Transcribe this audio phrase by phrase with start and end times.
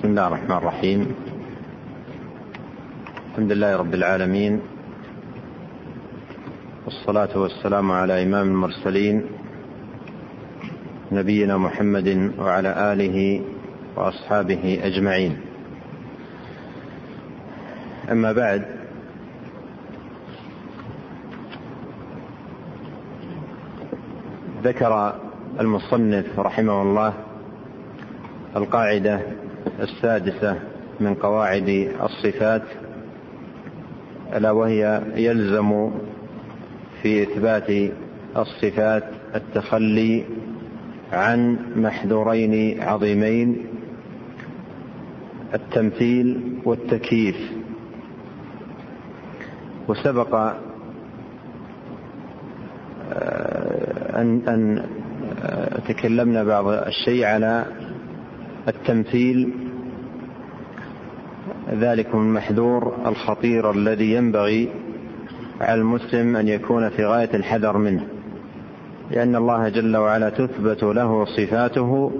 [0.00, 1.14] بسم الله الرحمن الرحيم.
[3.30, 4.60] الحمد لله رب العالمين.
[6.84, 9.22] والصلاة والسلام على إمام المرسلين
[11.12, 13.44] نبينا محمد وعلى آله
[13.96, 15.36] وأصحابه أجمعين.
[18.10, 18.64] أما بعد
[24.64, 25.14] ذكر
[25.60, 27.14] المصنف رحمه الله
[28.56, 29.20] القاعدة
[29.80, 30.56] السادسة
[31.00, 32.62] من قواعد الصفات
[34.36, 35.90] ألا وهي يلزم
[37.02, 37.92] في إثبات
[38.36, 40.24] الصفات التخلي
[41.12, 43.66] عن محذورين عظيمين
[45.54, 47.36] التمثيل والتكييف.
[49.88, 50.34] وسبق
[53.12, 54.84] آه، أن أن
[55.42, 57.64] آه، تكلمنا بعض الشيء على
[58.68, 59.49] التمثيل
[61.72, 64.68] ذلك المحذور الخطير الذي ينبغي
[65.60, 68.06] على المسلم أن يكون في غاية الحذر منه
[69.10, 72.12] لأن الله جل وعلا تثبت له صفاته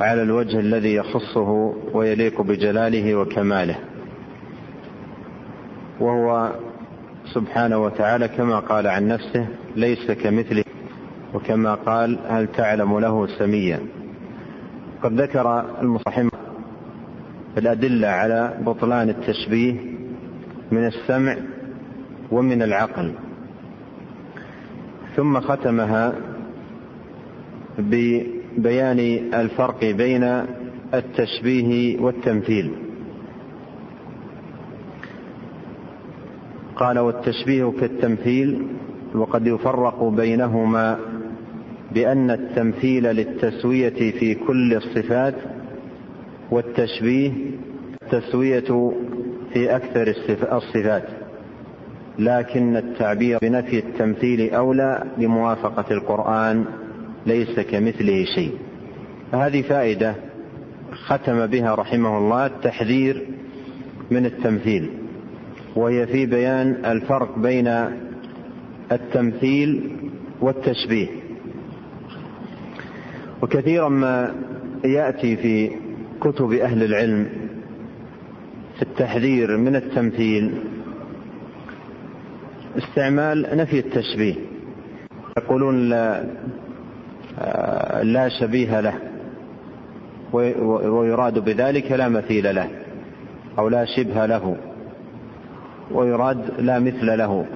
[0.00, 3.76] على الوجه الذي يخصه ويليق بجلاله وكماله
[6.00, 6.52] وهو
[7.34, 9.46] سبحانه وتعالى كما قال عن نفسه
[9.76, 10.64] ليس كمثله.
[11.34, 13.80] وكما قال هل تعلم له سميا.
[15.02, 16.33] قد ذكر المصحف
[17.58, 19.74] الأدلة على بطلان التشبيه
[20.72, 21.36] من السمع
[22.30, 23.12] ومن العقل.
[25.16, 26.14] ثم ختمها
[27.78, 28.98] ببيان
[29.34, 30.42] الفرق بين
[30.94, 32.70] التشبيه والتمثيل.
[36.76, 38.66] قال والتشبيه كالتمثيل
[39.14, 40.98] وقد يفرق بينهما
[41.94, 45.34] بأن التمثيل للتسوية في كل الصفات
[46.50, 47.32] والتشبيه
[48.02, 48.92] التسوية
[49.52, 50.14] في أكثر
[50.52, 51.04] الصفات
[52.18, 56.64] لكن التعبير بنفي التمثيل أولى لموافقة القرآن
[57.26, 58.52] ليس كمثله شيء.
[59.32, 60.14] هذه فائدة
[61.06, 63.26] ختم بها رحمه الله التحذير
[64.10, 64.90] من التمثيل
[65.76, 67.68] وهي في بيان الفرق بين
[68.92, 69.90] التمثيل
[70.40, 71.08] والتشبيه.
[73.42, 74.34] وكثيرا ما
[74.84, 75.70] يأتي في
[76.24, 77.26] كتب أهل العلم
[78.76, 80.54] في التحذير من التمثيل
[82.78, 84.34] استعمال نفي التشبيه.
[85.38, 86.24] يقولون لا,
[88.02, 88.94] لا شبيه له
[90.32, 92.68] ويراد بذلك لا مثيل له
[93.58, 94.56] أو لا شبه له
[95.90, 97.46] ويراد لا مثل له.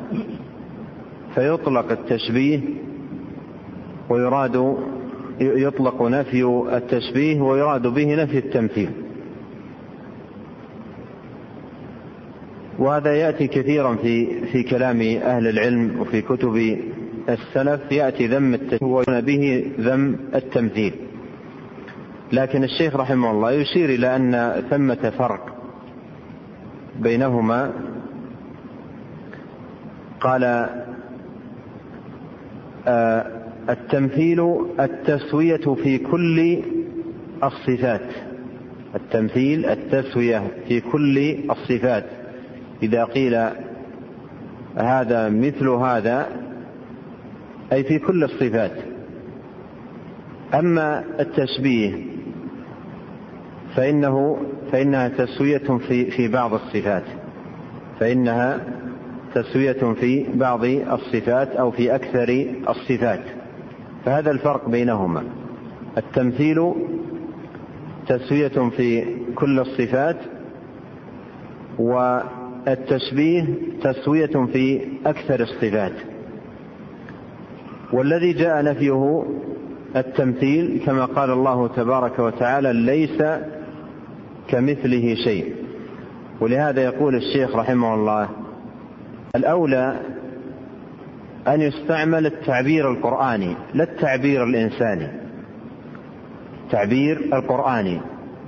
[1.34, 2.60] فيطلق التشبيه
[4.10, 4.76] ويراد
[5.40, 8.90] يطلق نفي التشبيه ويراد به نفي التمثيل.
[12.78, 16.78] وهذا يأتي كثيرا في في كلام أهل العلم وفي كتب
[17.28, 20.94] السلف يأتي ذم التشبيه به ذم التمثيل.
[22.32, 25.54] لكن الشيخ رحمه الله يشير إلى أن ثمة فرق
[27.00, 27.72] بينهما.
[30.20, 30.44] قال
[32.86, 33.37] آه
[33.68, 36.58] التمثيل التسوية في كل
[37.44, 38.10] الصفات.
[38.94, 41.18] التمثيل التسوية في كل
[41.50, 42.04] الصفات.
[42.82, 43.34] إذا قيل
[44.76, 46.26] هذا مثل هذا
[47.72, 48.72] أي في كل الصفات.
[50.54, 51.92] أما التشبيه
[53.76, 54.38] فإنه
[54.72, 57.04] فإنها تسوية في في بعض الصفات.
[58.00, 58.60] فإنها
[59.34, 63.37] تسوية في بعض الصفات أو في أكثر الصفات.
[64.04, 65.24] فهذا الفرق بينهما.
[65.98, 66.72] التمثيل
[68.06, 69.04] تسوية في
[69.34, 70.16] كل الصفات
[71.78, 73.44] والتشبيه
[73.82, 75.92] تسوية في أكثر الصفات.
[77.92, 79.24] والذي جاء نفيه
[79.96, 83.22] التمثيل كما قال الله تبارك وتعالى ليس
[84.48, 85.54] كمثله شيء.
[86.40, 88.28] ولهذا يقول الشيخ رحمه الله
[89.36, 90.00] الأولى
[91.46, 95.08] أن يستعمل التعبير القرآني لا التعبير الإنساني.
[96.64, 98.00] التعبير القرآني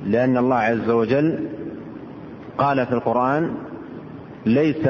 [0.04, 1.48] لأن الله عز وجل
[2.58, 3.54] قال في القرآن
[4.46, 4.88] ليس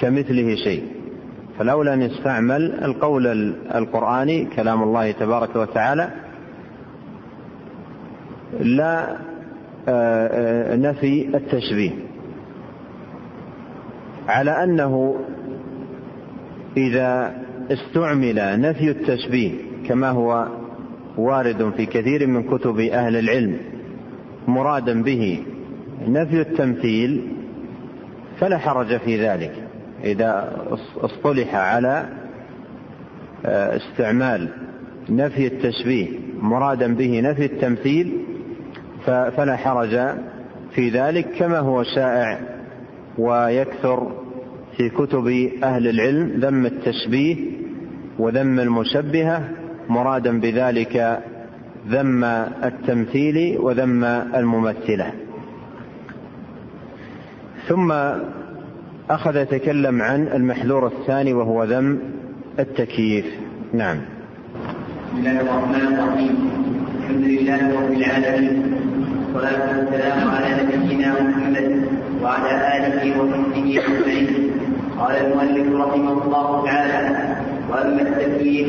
[0.00, 0.84] كمثله شيء
[1.58, 3.26] فلولا أن يستعمل القول
[3.74, 6.10] القرآني كلام الله تبارك وتعالى
[8.60, 9.16] لا
[9.88, 10.26] آه،
[10.68, 11.90] آه، نفي التشبيه.
[14.28, 15.16] على أنه
[16.76, 17.34] إذا
[17.70, 19.52] استعمل نفي التشبيه
[19.88, 20.46] كما هو
[21.16, 23.58] وارد في كثير من كتب أهل العلم
[24.48, 25.42] مرادا به
[26.08, 27.28] نفي التمثيل
[28.38, 29.52] فلا حرج في ذلك.
[30.04, 30.56] إذا
[30.96, 32.08] اصطلح على
[33.46, 34.48] آه، استعمال
[35.08, 36.08] نفي التشبيه
[36.40, 38.12] مرادا به نفي التمثيل
[39.06, 40.00] فلا حرج
[40.74, 42.38] في ذلك كما هو شائع
[43.18, 44.12] ويكثر
[44.80, 47.36] في كتب أهل العلم ذم التشبيه
[48.18, 49.48] وذم المشبهة
[49.88, 51.22] مرادا بذلك
[51.88, 52.24] ذم
[52.64, 55.12] التمثيل وذم الممثلة.
[57.68, 57.92] ثم
[59.10, 61.98] أخذ يتكلم عن المحذور الثاني وهو ذم
[62.58, 63.26] التكييف.
[63.72, 63.96] نعم.
[63.96, 66.36] بسم الله الرحمن الرحيم.
[67.00, 68.62] الحمد لله رب العالمين
[69.34, 71.88] والصلاة والسلام على نبينا محمد
[72.22, 74.39] وعلى آله وصحبه أجمعين.
[75.00, 77.18] قال المؤلف رحمه الله تعالى
[77.70, 78.68] وأما التكييف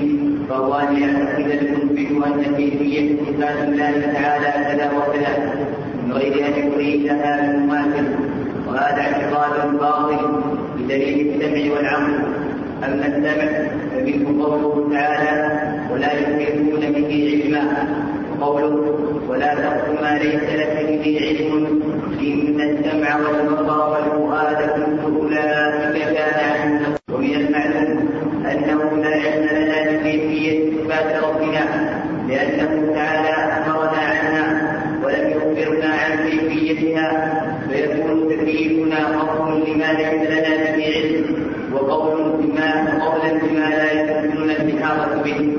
[0.50, 5.54] فهو أن يعتقد المثبت أن كيفية صفات الله تعالى كذا وكذا.
[6.06, 8.06] من غير أن يريدها المماثل
[8.68, 10.42] وهذا اعتقاد باطل
[10.78, 12.14] بدليل السمع والعقل
[12.84, 15.60] أما السمع فمنه قوله تعالى
[15.94, 17.62] ولا يحيطون به علما.
[18.42, 18.98] وقوله
[19.30, 21.82] ولا تقف ما ليس لك به علم
[22.20, 24.58] إن السمع والبصر والفؤاد
[25.06, 28.10] كل أولئك كان عنه ومن المعلوم
[28.52, 31.66] أنه لا علم لنا بكيفية صفات ربنا
[32.30, 34.46] لأنه تعالى أخبرنا عنها
[35.04, 37.34] ولم يخبرنا عن كيفيتها
[37.70, 41.26] فيكون تكليفنا قول لما ليس لنا به علم
[41.74, 45.58] وقول بما قولا بما لا يمكننا الإحاطة به.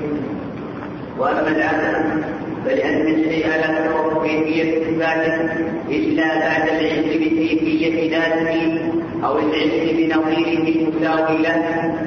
[1.19, 2.23] وأما العمل
[2.65, 5.35] فلأن الشيء لا تعرف كيفية صفاته
[5.89, 8.92] إلا بعد العلم بكيفية ذاته
[9.25, 11.65] أو العلم بنظيره المساوي له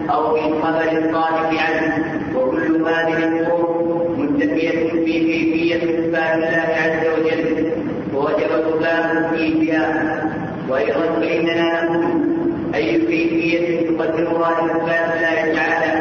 [0.10, 7.72] أو بالخبر الصادق عنه وكل هذه الأمور منتفية في كيفية صفات الله عز وجل
[8.16, 10.22] ووجب الطلاب فيها
[10.70, 12.36] وأيضا فإننا نقول
[12.76, 15.94] أي كيفية تقدرها لصفات الله تعالى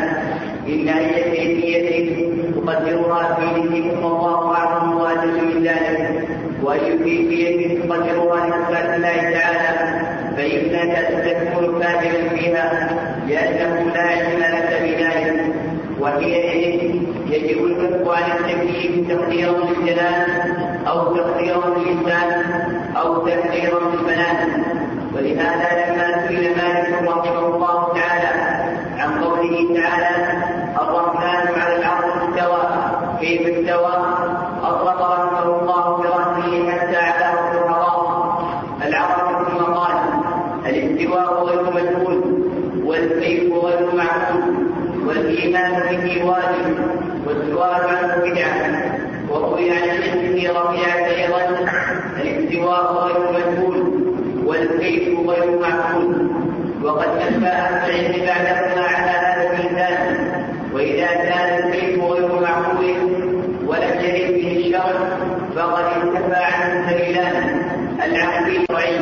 [0.68, 2.14] إن أي كيفية
[2.54, 6.28] تقدرها في ذكركم الله أعظم وأجل من ذلك
[6.62, 10.04] وأي كيفية تقدرها لصفات الله تعالى
[10.36, 11.80] فإنك تكون
[12.54, 12.88] فيها
[13.28, 15.54] لأنه لا لك بذلك
[16.00, 16.94] وحينئذ
[17.26, 20.26] يجب الكف عن التكليف تقديرا للجلال
[20.86, 22.44] أو تقديرا للإنسان
[22.96, 24.48] أو تقديرا للبنات.
[25.14, 28.30] ولهذا لما سئل مالك رحمه الله تعالى
[28.98, 30.10] عن قوله تعالى
[30.82, 32.62] الرحمن على العرش استوى
[33.20, 33.94] كيف استوى؟
[34.62, 38.38] أطلق رحمه الله برحمه حتى على الفقراء
[38.86, 39.96] العرش ثم قال
[40.66, 41.53] الاستواء
[43.34, 44.66] والكيف غير معقول
[45.06, 46.76] والإيمان به واجب
[47.26, 48.98] والسؤال عنه بدعه
[49.30, 51.68] وروي عن ابن ربيعه أيضا
[52.20, 54.04] الاستواء غير مجهول
[54.46, 56.30] والكيف غير معقول.
[56.82, 60.44] وقد نفى أهل العلم بعدهما على هذا الميزان
[60.74, 62.96] وإذا كان الكيف غير معقول
[63.66, 65.18] ولم يرد به الشرع
[65.56, 67.62] فقد انتفى عنه دليلان
[68.04, 68.98] العقل الشرعي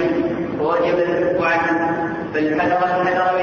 [0.60, 2.12] ووجب الكف عنه.
[2.34, 3.41] فالحذر الحذر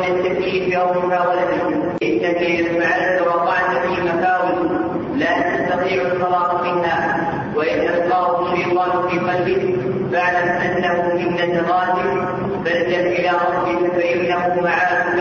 [1.19, 1.67] محاولته
[2.03, 4.71] انك اذا فعلت وقعت في مفاوز
[5.15, 7.17] لا تستطيع الفراغ منها
[7.55, 9.75] وإن ألقاه الشيطان في قلبك
[10.11, 12.25] فاعلم أنه من نزغاته
[12.65, 15.15] فارجع إلى ربك فإنه معاك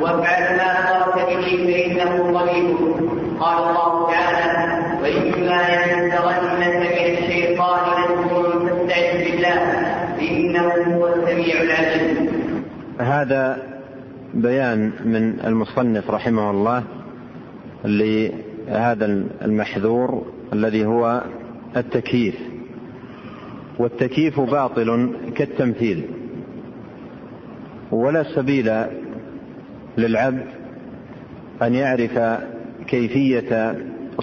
[0.00, 2.80] وافعل ما أمرك به فإنه طبيبك
[3.40, 4.72] قال الله تعالى
[5.02, 9.58] وإما ينزغنك من الشيطان نزغ فاستعذ بالله
[10.20, 12.32] إنه هو السميع العليم.
[13.00, 13.71] هذا
[14.34, 16.84] بيان من المصنف رحمه الله
[17.84, 19.06] لهذا
[19.42, 21.22] المحذور الذي هو
[21.76, 22.38] التكييف.
[23.78, 26.04] والتكييف باطل كالتمثيل.
[27.90, 28.72] ولا سبيل
[29.98, 30.46] للعبد
[31.62, 32.40] أن يعرف
[32.86, 33.76] كيفية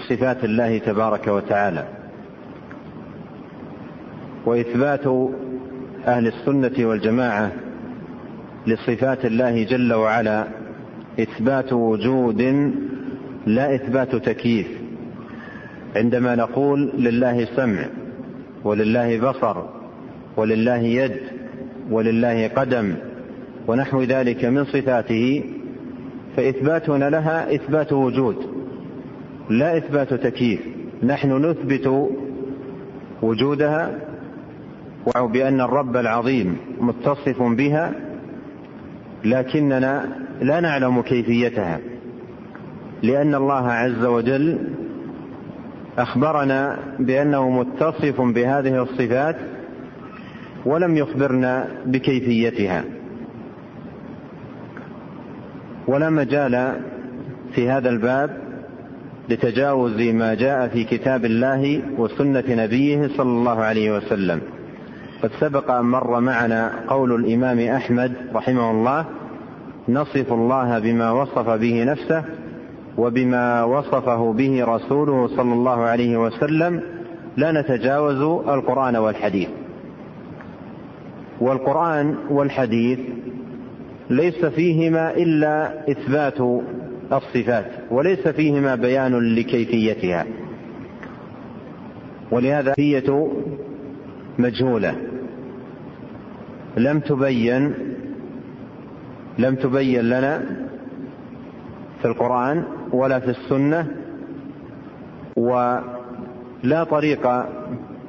[0.08, 1.84] صفات الله تبارك وتعالى.
[4.46, 5.06] وإثبات
[6.06, 7.52] أهل السنة والجماعة
[8.66, 10.46] لصفات الله جل وعلا.
[11.20, 12.42] إثبات وجود
[13.46, 14.66] لا إثبات تكييف.
[15.96, 17.86] عندما نقول لله سمع
[18.64, 19.56] ولله بصر
[20.36, 21.20] ولله يد
[21.90, 22.94] ولله قدم
[23.66, 25.44] ونحو ذلك من صفاته
[26.36, 28.36] فإثباتنا لها إثبات وجود
[29.50, 30.60] لا إثبات تكييف.
[31.02, 32.08] نحن نثبت
[33.22, 33.98] وجودها
[35.16, 38.09] بأن الرب العظيم متصف بها
[39.24, 40.08] لكننا
[40.42, 41.80] لا نعلم كيفيتها
[43.02, 44.58] لأن الله عز وجل
[45.98, 49.36] أخبرنا بأنه متصف بهذه الصفات
[50.66, 52.84] ولم يخبرنا بكيفيتها.
[55.86, 56.76] ولا مجال
[57.54, 58.36] في هذا الباب
[59.28, 64.40] لتجاوز ما جاء في كتاب الله وسنة نبيه صلى الله عليه وسلم.
[65.22, 69.06] قد سبق أن مر معنا قول الإمام أحمد رحمه الله
[69.88, 72.24] نصف الله بما وصف به نفسه
[72.98, 76.82] وبما وصفه به رسوله صلى الله عليه وسلم
[77.36, 79.48] لا نتجاوز القرآن والحديث.
[81.40, 82.98] والقرآن والحديث
[84.10, 86.40] ليس فيهما إلا إثبات
[87.12, 90.26] الصفات وليس فيهما بيان لكيفيتها.
[92.30, 93.28] ولهذا كيفية
[94.38, 95.09] مجهولة.
[96.76, 97.74] لم تبين
[99.38, 100.42] لم تبين لنا
[102.02, 103.86] في القرآن ولا في السنة
[105.36, 107.28] ولا طريق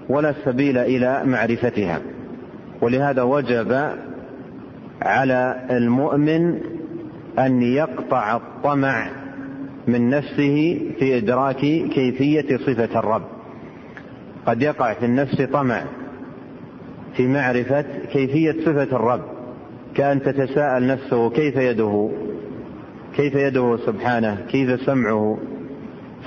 [0.10, 2.02] ولا سبيل إلى معرفتها.
[2.82, 3.92] ولهذا وجب
[5.02, 6.60] على المؤمن
[7.40, 9.10] أن يقطع الطمع
[9.88, 11.60] من نفسه في إدراك
[11.94, 13.24] كيفية صفة الرب.
[14.46, 15.84] قد يقع في النفس طمع
[17.18, 19.22] في معرفة كيفية صفة الرب.
[19.96, 22.10] كأن تتساءل نفسه كيف يده؟
[23.16, 25.38] كيف يده سبحانه؟ كيف سمعه؟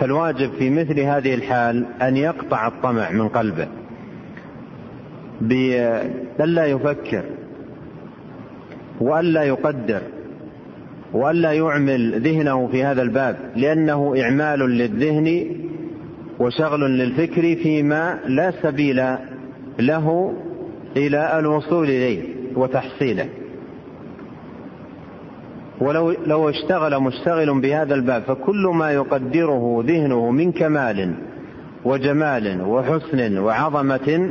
[0.00, 3.68] فالواجب في مثل هذه الحال أن يقطع الطمع من قلبه.
[5.40, 7.22] بألا يفكر
[9.00, 10.00] وألا يقدر
[11.12, 15.46] وألا يعمل ذهنه في هذا الباب لأنه إعمال للذهن
[16.38, 19.04] وشغل للفكر فيما لا سبيل
[19.78, 20.34] له
[20.96, 22.22] إلى الوصول إليه
[22.56, 23.28] وتحصيله.
[25.80, 31.14] ولو لو اشتغل مشتغل بهذا الباب فكل ما يقدره ذهنه من كمال
[31.84, 34.30] وجمال وحسن وعظمة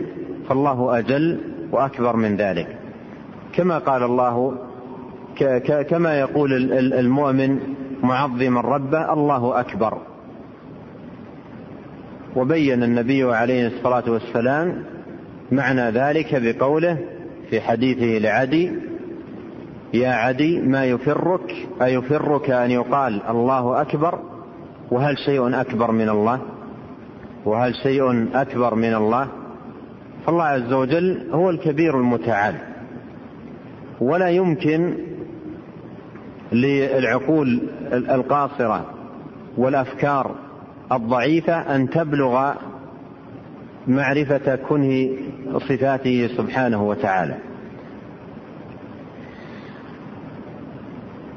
[0.50, 1.40] فالله أجل
[1.72, 2.78] وأكبر من ذلك.
[3.54, 4.58] كما قال الله
[5.90, 7.60] كما يقول المؤمن
[8.04, 9.98] معظما ربه الله أكبر.
[12.36, 14.84] وبين النبي عليه الصلاة والسلام
[15.54, 16.98] معنى ذلك بقوله
[17.50, 18.72] في حديثه لعدي
[19.94, 24.20] يا عدي ما يفرك؟ أيفرك أن يقال الله أكبر؟
[24.92, 26.40] وهل شيء أكبر من الله؟
[27.46, 29.28] وهل شيء أكبر من الله؟
[30.26, 32.56] فالله عز وجل هو الكبير المتعال.
[34.02, 34.94] ولا يمكن
[36.52, 37.62] للعقول
[37.94, 38.86] القاصرة
[39.58, 40.36] والأفكار
[40.92, 42.54] الضعيفة أن تبلغ
[43.88, 45.10] معرفة كنه
[45.58, 47.36] صفاته سبحانه وتعالى.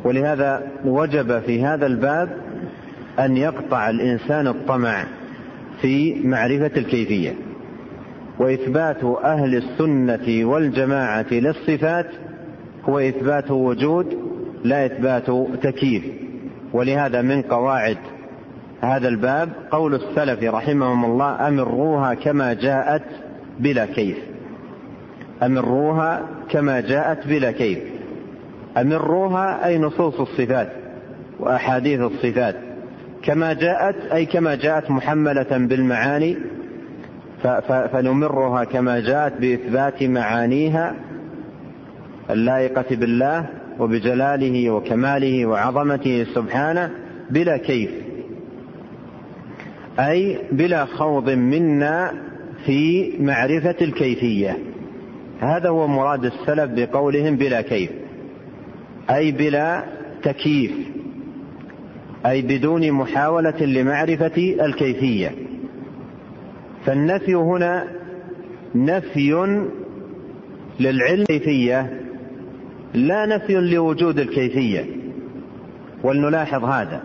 [0.05, 2.37] ولهذا وجب في هذا الباب
[3.19, 5.05] أن يقطع الإنسان الطمع
[5.81, 7.35] في معرفة الكيفية
[8.39, 12.07] وإثبات أهل السنة والجماعة للصفات
[12.85, 14.19] هو إثبات وجود
[14.65, 15.31] لا إثبات
[15.63, 16.05] تكييف.
[16.73, 17.97] ولهذا من قواعد
[18.81, 23.03] هذا الباب قول السلف رحمهم الله أمروها كما جاءت
[23.61, 24.17] بلا كيف.
[25.43, 27.79] أمروها كما جاءت بلا كيف.
[28.77, 30.69] أمروها أي نصوص الصفات
[31.41, 32.57] وأحاديث الصفات.
[33.23, 36.37] كما جاءت أي كما جاءت محملة بالمعاني
[37.93, 40.95] فنمرها كما جاءت بإثبات معانيها
[42.31, 43.47] اللائقة بالله
[43.79, 46.91] وبجلاله وكماله وعظمته سبحانه
[47.31, 47.91] بلا كيف.
[49.99, 52.13] أي بلا خوض منا
[52.67, 54.59] في معرفة الكيفية.
[55.41, 57.91] هذا هو مراد السلف بقولهم بلا كيف
[59.11, 59.85] أي بلا
[60.23, 60.73] تكييف
[62.27, 65.33] أي بدون محاولة لمعرفة الكيفية.
[66.87, 67.85] فالنفي هنا
[68.75, 69.59] نفي
[70.81, 72.01] للعلم كيفية
[72.95, 74.85] لا نفي لوجود الكيفية.
[76.03, 77.03] ولنلاحظ هذا.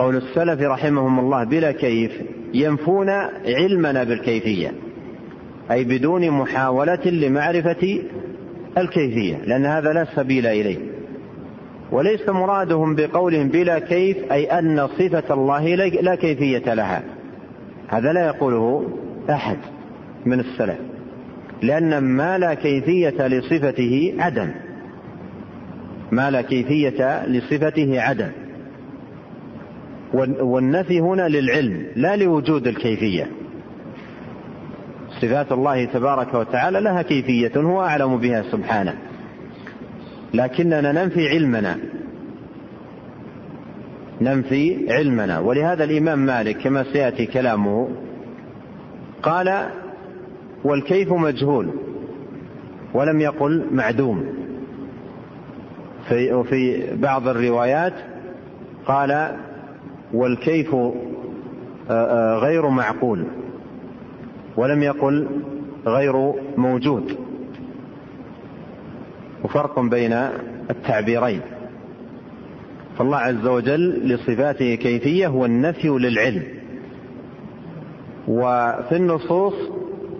[0.00, 2.12] قول السلف رحمهم الله بلا كيف
[2.54, 3.08] ينفون
[3.46, 4.72] علمنا بالكيفية
[5.70, 8.02] أي بدون محاولة لمعرفة
[8.78, 10.78] الكيفية لأن هذا لا سبيل إليه.
[11.92, 17.02] وليس مرادهم بقولهم بلا كيف أي أن صفة الله لا كيفية لها.
[17.88, 18.88] هذا لا يقوله
[19.30, 19.58] أحد
[20.26, 20.78] من السلف
[21.62, 24.50] لأن ما لا كيفية لصفته عدم.
[26.12, 28.30] ما لا كيفية لصفته عدم.
[30.14, 33.30] والنفي هنا للعلم لا لوجود الكيفية.
[35.20, 38.94] صفات الله تبارك وتعالى لها كيفية هو أعلم بها سبحانه.
[40.34, 41.78] لكننا ننفي علمنا.
[44.20, 45.38] ننفي علمنا.
[45.38, 47.88] ولهذا الإمام مالك كما سيأتي كلامه
[49.22, 49.68] قال
[50.64, 51.70] والكيف مجهول
[52.94, 54.24] ولم يقل معدوم.
[56.08, 57.94] في وفي بعض الروايات
[58.86, 59.36] قال
[60.14, 60.94] والكيف آه،
[61.90, 63.24] آه، غير معقول
[64.56, 65.26] ولم يقل
[65.86, 67.16] غير موجود.
[69.44, 70.12] وفرق بين
[70.70, 71.40] التعبيرين.
[72.98, 76.42] فالله عز وجل لصفاته كيفية هو النفي للعلم.
[78.28, 79.54] وفي النصوص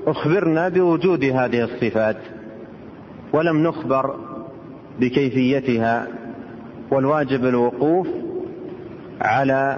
[0.06, 2.16] أخبرنا بوجود هذه الصفات
[3.32, 4.16] ولم نخبر
[5.00, 6.06] بكيفيتها
[6.90, 8.06] والواجب الوقوف
[9.20, 9.76] على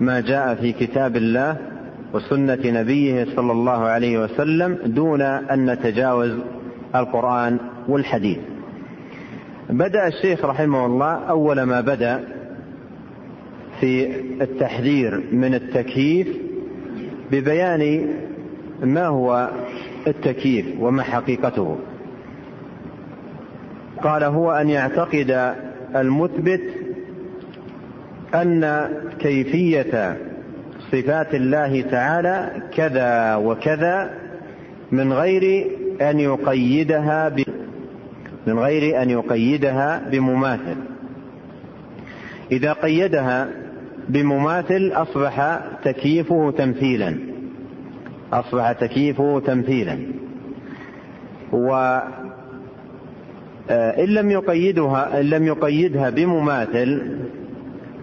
[0.00, 1.56] ما جاء في كتاب الله
[2.12, 6.32] وسنة نبيه صلى الله عليه وسلم دون أن نتجاوز
[6.94, 7.58] القرآن
[7.88, 8.38] والحديث.
[9.70, 12.24] بدأ الشيخ رحمه الله أول ما بدأ
[13.80, 16.28] في التحذير من التكييف
[17.32, 18.08] ببيان
[18.82, 19.50] ما هو
[20.06, 21.78] التكييف وما حقيقته.
[24.02, 25.54] قال هو أن يعتقد
[25.96, 26.60] المثبت
[28.34, 28.88] أن
[29.18, 30.16] كيفية
[30.92, 34.10] صفات الله تعالى كذا وكذا
[34.92, 35.66] من غير
[36.00, 37.42] أن يقيدها ب
[38.46, 40.76] من غير أن يقيدها بمماثل.
[42.52, 43.48] إذا قيدها
[44.08, 47.16] بمماثل أصبح تكييفه تمثيلا.
[48.32, 49.98] أصبح تكييفه تمثيلا.
[51.52, 51.98] و
[53.70, 57.18] آه، إن لم يقيدها إن لم يقيدها بمماثل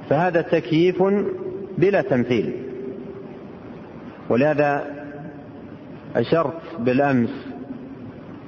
[0.10, 1.04] فهذا تكييف
[1.78, 2.54] بلا تمثيل.
[4.30, 4.86] ولهذا
[6.16, 7.48] أشرت بالأمس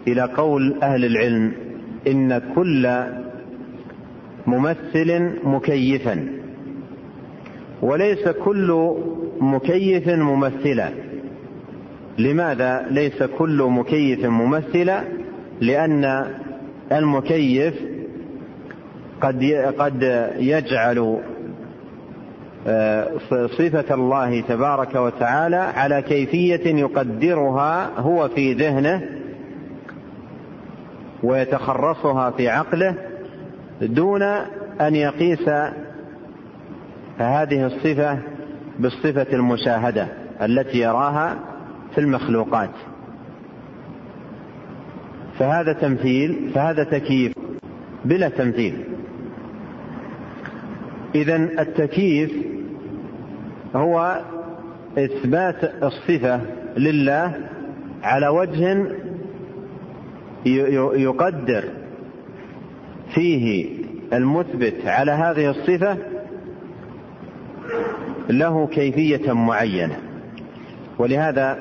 [0.07, 1.53] إلى قول أهل العلم
[2.07, 3.03] إن كل
[4.47, 6.27] ممثل مكيفا
[7.81, 8.95] وليس كل
[9.41, 10.89] مكيف ممثلا.
[12.17, 15.03] لماذا ليس كل مكيف ممثلا؟
[15.61, 16.25] لأن
[16.91, 17.73] المكيف
[19.21, 19.43] قد
[19.77, 21.19] قد يجعل
[23.57, 29.01] صفة الله تبارك وتعالى على كيفية يقدرها هو في ذهنه
[31.23, 32.95] ويتخرصها في عقله
[33.81, 34.21] دون
[34.81, 35.49] أن يقيس
[37.17, 38.19] هذه الصفة
[38.79, 40.07] بالصفة المشاهدة
[40.41, 41.35] التي يراها
[41.95, 42.69] في المخلوقات.
[45.39, 47.33] فهذا تمثيل فهذا تكييف
[48.05, 48.83] بلا تمثيل.
[51.15, 52.52] إذا التكييف
[53.75, 54.21] هو
[54.97, 56.41] إثبات الصفة
[56.77, 57.39] لله
[58.03, 58.87] على وجه
[60.95, 61.63] يقدر
[63.13, 63.69] فيه
[64.13, 65.97] المثبت على هذه الصفة
[68.29, 69.97] له كيفية معينة.
[70.99, 71.57] ولهذا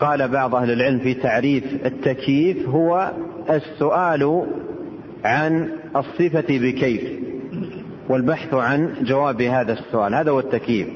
[0.00, 3.12] قال بعض أهل العلم في تعريف التكييف هو
[3.50, 4.46] السؤال
[5.24, 7.31] عن الصفة بكيف.
[8.12, 10.88] والبحث عن جواب هذا السؤال هذا هو التكييف.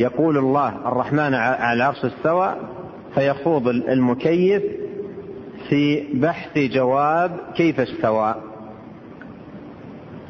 [0.00, 2.56] يقول الله الرحمن على العرش استوى
[3.14, 4.62] فيخوض المكيف
[5.68, 8.34] في بحث جواب كيف استوى.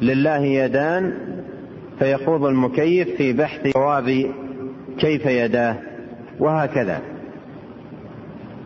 [0.01, 1.13] لله يدان
[1.99, 4.31] فيخوض المكيف في بحث جواب
[4.99, 5.75] كيف يداه
[6.39, 6.99] وهكذا.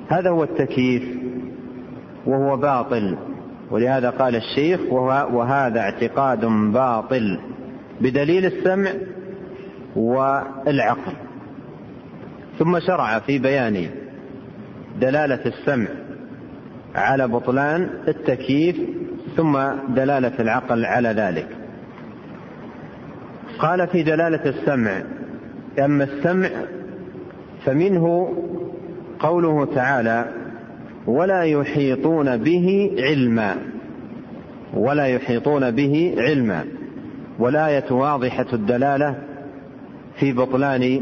[0.07, 1.03] هذا هو التكييف
[2.25, 3.17] وهو باطل.
[3.71, 4.79] ولهذا قال الشيخ
[5.33, 7.39] وهذا اعتقاد باطل
[8.01, 8.91] بدليل السمع
[9.95, 11.13] والعقل.
[12.59, 13.89] ثم شرع في بيان
[15.01, 15.87] دلالة السمع
[16.95, 18.75] على بطلان التكييف
[19.37, 19.57] ثم
[19.89, 21.47] دلالة العقل على ذلك.
[23.59, 25.01] قال في دلالة السمع
[25.79, 26.49] أما السمع
[27.65, 28.33] فمنه
[29.19, 30.25] قوله تعالى
[31.07, 33.55] ولا يحيطون به علما.
[34.73, 36.65] ولا يحيطون به علما.
[37.39, 39.15] والآية واضحة الدلالة
[40.19, 41.01] في بطلان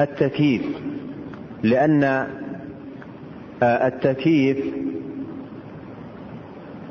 [0.00, 0.62] التكييف.
[1.62, 2.04] لأن
[3.62, 4.58] آه، التكييف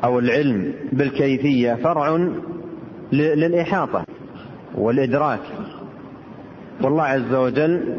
[0.04, 2.30] أو العلم بالكيفية فرع
[3.12, 4.06] للإحاطة
[4.76, 5.40] والإدراك.
[6.82, 7.98] والله عز وجل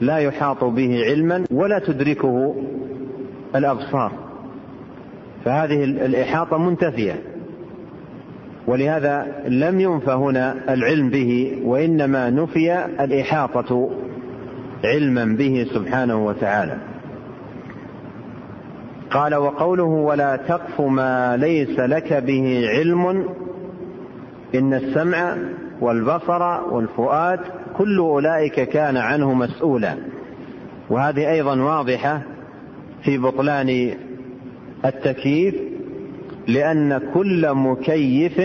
[0.00, 2.54] لا يحاط به علما ولا تدركه
[3.54, 4.12] الأبصار.
[5.44, 7.22] فهذه الإحاطة منتفية.
[8.66, 13.90] ولهذا لم ينفى هنا العلم به وإنما نفي الإحاطة
[14.84, 16.76] علما به سبحانه وتعالى.
[19.10, 23.28] قال وقوله ولا تقف ما ليس لك به علم
[24.54, 25.36] إن السمع
[25.80, 27.40] والبصر والفؤاد
[27.76, 29.94] كل أولئك كان عنه مسؤولا.
[30.90, 32.22] وهذه أيضا واضحة
[33.04, 33.94] في بطلان
[34.84, 35.54] التكييف
[36.48, 38.40] لأن كل مكيف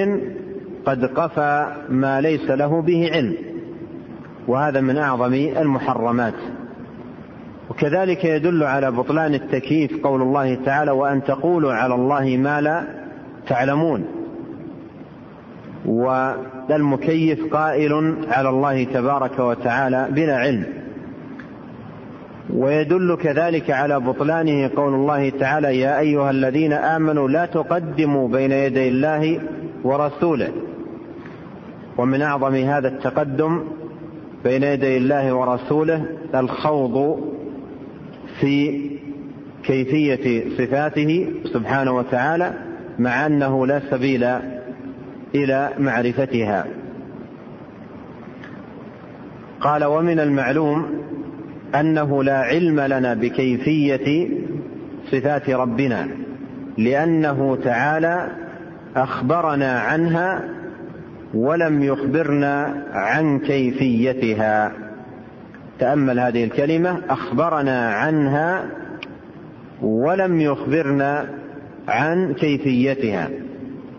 [0.85, 3.35] قد قفى ما ليس له به علم
[4.47, 6.33] وهذا من أعظم المحرمات.
[7.69, 12.83] وكذلك يدل على بطلان التكييف قول الله تعالى وأن تقولوا على الله ما لا
[13.47, 14.05] تعلمون
[15.85, 20.65] والمكيف قائل على الله تبارك وتعالى بلا علم.
[22.53, 28.87] ويدل كذلك على بطلانه قول الله تعالى يا أيها الذين آمنوا لا تقدموا بين يدي
[28.87, 29.41] الله
[29.83, 30.49] ورسوله.
[31.97, 33.63] ومن أعظم هذا التقدم
[34.43, 37.23] بين يدي الله ورسوله الخوض
[38.39, 38.81] في
[39.63, 42.53] كيفية صفاته سبحانه وتعالى
[42.99, 44.23] مع أنه لا سبيل
[45.35, 46.65] إلى معرفتها.
[49.61, 50.98] قال ومن المعلوم
[51.75, 54.29] أنه لا علم لنا بكيفية
[55.11, 56.07] صفات ربنا
[56.77, 58.27] لأنه تعالى
[58.95, 60.43] أخبرنا عنها
[61.33, 64.71] ولم يخبرنا عن كيفيتها.
[65.79, 68.65] تأمل هذه الكلمة أخبرنا عنها
[69.81, 71.29] ولم يخبرنا
[71.87, 73.29] عن كيفيتها.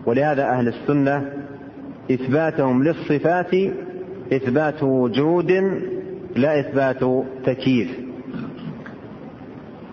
[0.07, 1.25] ولهذا أهل السنة
[2.11, 3.55] إثباتهم للصفات
[4.33, 5.53] إثبات وجود
[6.37, 7.91] لا إثبات تكييف.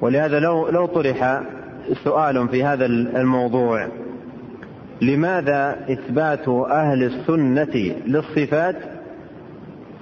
[0.02, 1.41] ولهذا لو لو طرح
[2.04, 3.88] سؤال في هذا الموضوع
[5.02, 8.76] لماذا إثبات أهل السنة للصفات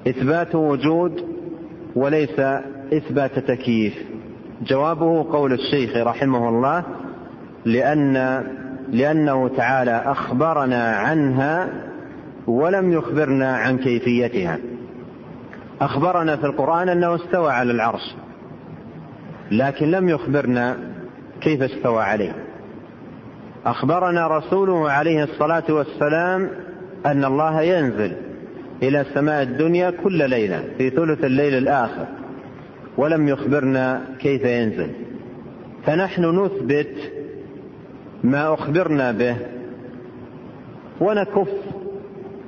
[0.07, 1.23] إثبات وجود
[1.95, 2.39] وليس
[2.93, 3.93] إثبات تكييف؟
[4.61, 6.83] جوابه قول الشيخ رحمه الله
[7.65, 8.43] لأن
[8.91, 11.69] لأنه تعالى أخبرنا عنها
[12.47, 14.57] ولم يخبرنا عن كيفيتها.
[15.81, 18.15] أخبرنا في القرآن أنه استوى على العرش
[19.51, 20.77] لكن لم يخبرنا
[21.41, 22.35] كيف استوى عليه.
[23.65, 26.49] أخبرنا رسوله عليه الصلاة والسلام
[27.05, 28.13] أن الله ينزل
[28.83, 32.07] إلى سماء الدنيا كل ليلة في ثلث الليل الآخر
[32.97, 34.91] ولم يخبرنا كيف ينزل.
[35.85, 37.11] فنحن نثبت
[38.23, 39.35] ما أخبرنا به
[41.01, 41.49] ونكف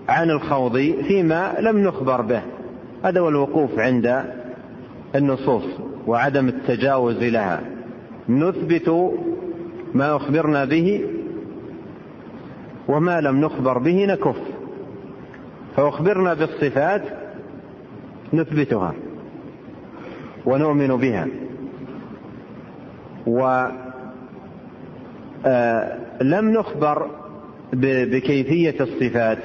[0.09, 2.41] عن الخوض فيما لم نخبر به.
[3.03, 4.23] هذا هو الوقوف عند
[5.15, 5.63] النصوص
[6.07, 7.61] وعدم التجاوز لها.
[8.29, 9.13] نثبت
[9.93, 11.05] ما أخبرنا به
[12.87, 14.37] وما لم نخبر به نكف.
[15.75, 17.03] فأخبرنا بالصفات
[18.33, 18.93] نثبتها
[20.45, 21.27] ونؤمن بها.
[23.27, 23.71] ولم
[25.45, 25.97] آه،
[26.41, 27.07] نخبر
[27.73, 29.39] بكيفية الصفات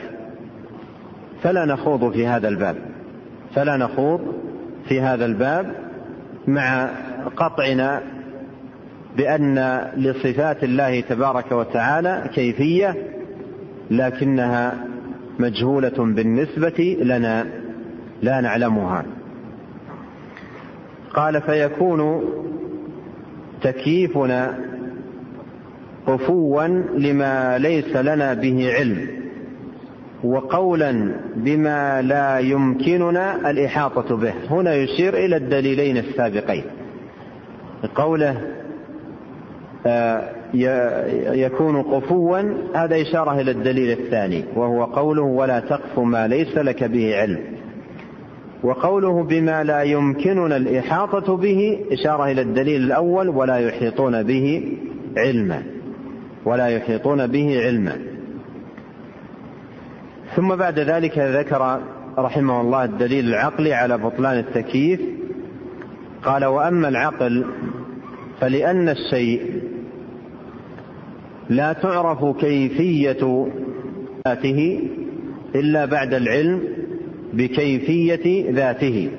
[1.43, 2.92] فلا نخوض في هذا الباب.
[3.55, 4.21] فلا نخوض
[4.88, 5.75] في هذا الباب
[6.47, 6.91] مع
[7.37, 8.03] قطعنا
[9.17, 12.97] بأن لصفات الله تبارك وتعالى كيفية
[13.91, 14.75] لكنها
[15.38, 17.47] مجهولة بالنسبة لنا
[18.23, 19.05] لا نعلمها.
[21.15, 22.23] قال فيكون
[23.62, 24.59] تكييفنا
[26.07, 29.22] قفوا لما ليس لنا به علم.
[30.25, 34.33] وقولا بما لا يمكننا الإحاطة به.
[34.51, 36.65] هنا يشير إلى الدليلين السابقين.
[37.95, 38.41] قوله
[39.87, 40.29] آه،
[41.35, 42.39] يكون قفوا
[42.75, 47.39] هذا إشارة إلى الدليل الثاني وهو قوله ولا تقف ما ليس لك به علم.
[48.63, 54.77] وقوله بما لا يمكننا الإحاطة به إشارة إلى الدليل الأول ولا يحيطون به
[55.17, 55.63] علما.
[56.45, 58.12] ولا يحيطون به علما.
[60.37, 61.81] ثم بعد ذلك ذكر
[62.18, 65.01] رحمه الله الدليل العقلي على بطلان التكييف.
[66.23, 67.45] قال وأما العقل
[68.40, 69.62] فلأن الشيء
[71.49, 73.47] لا تعرف كيفية
[74.29, 74.81] ذاته
[75.55, 76.61] إلا بعد العلم
[77.33, 79.11] بكيفية ذاته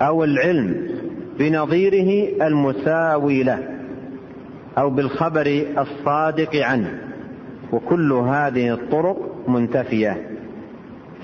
[0.00, 0.88] أو العلم
[1.38, 3.58] بنظيره المساوي له
[4.78, 6.98] أو بالخبر الصادق عنه.
[7.72, 10.30] وكل هذه الطرق منتفية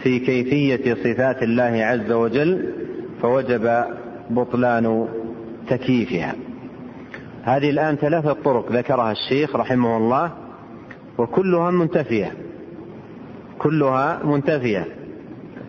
[0.02, 2.72] في كيفية صفات الله عز وجل
[3.22, 3.84] فوجب
[4.30, 5.08] بطلان
[5.68, 6.34] تكييفها.
[7.42, 10.32] هذه الآن ثلاثة طرق ذكرها الشيخ رحمه الله
[11.18, 12.32] وكلها منتفية.
[13.58, 14.86] كلها منتفية.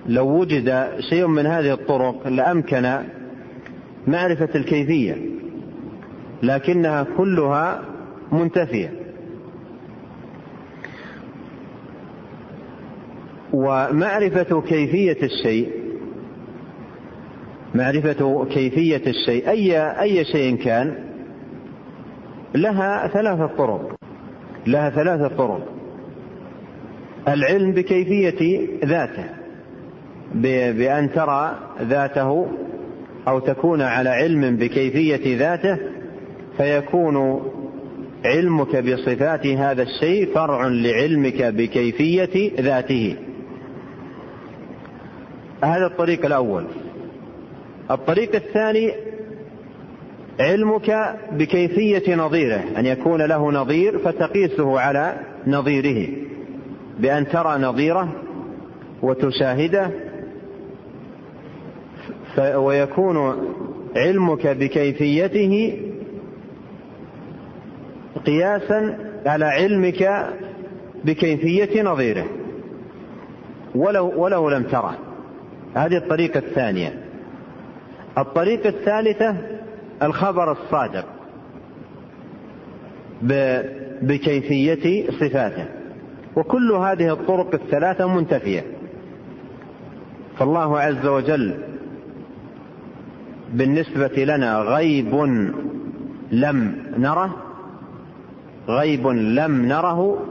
[0.08, 2.98] لو وجد شيء من هذه الطرق لأمكن
[4.08, 5.18] معرفة الكيفية
[6.44, 7.82] لكنها كلها
[8.32, 9.01] منتفية.
[13.54, 15.70] ومعرفة كيفية الشيء.
[17.76, 19.50] معرفة كيفية الشيء.
[19.50, 20.96] أي أي شيء كان
[22.56, 23.96] لها ثلاثة طرق.
[24.68, 25.68] لها ثلاثة طرق.
[27.28, 29.26] العلم بكيفية ذاته.
[30.72, 32.48] بأن ترى ذاته
[33.28, 35.78] أو تكون على علم بكيفية ذاته
[36.58, 37.42] فيكون
[38.26, 43.16] علمك بصفات هذا الشيء فرع لعلمك بكيفية ذاته.
[45.63, 46.65] هذا الطريق الأول.
[47.91, 48.93] الطريق الثاني
[50.39, 55.15] علمك بكيفية نظيره أن يكون له نظير فتقيسه على
[55.47, 56.08] نظيره
[57.00, 58.13] بأن ترى نظيره
[59.02, 59.91] وتشاهده
[62.56, 63.17] ويكون
[63.95, 65.80] علمك بكيفيته
[68.26, 70.28] قياسا على علمك
[71.06, 72.26] بكيفية نظيره.
[73.76, 75.11] ولو ولو لم تره
[75.76, 76.94] هذه الطريقة الثانية.
[78.18, 79.36] الطريقة الثالثة
[80.04, 81.06] الخبر الصادق
[84.02, 85.66] بكيفية صفاته.
[86.36, 88.64] وكل هذه الطرق الثلاثة منتفية.
[90.38, 91.58] فالله عز وجل
[93.54, 95.16] بالنسبة لنا غيب
[96.32, 97.36] لم نره
[98.68, 100.26] غيب لم نره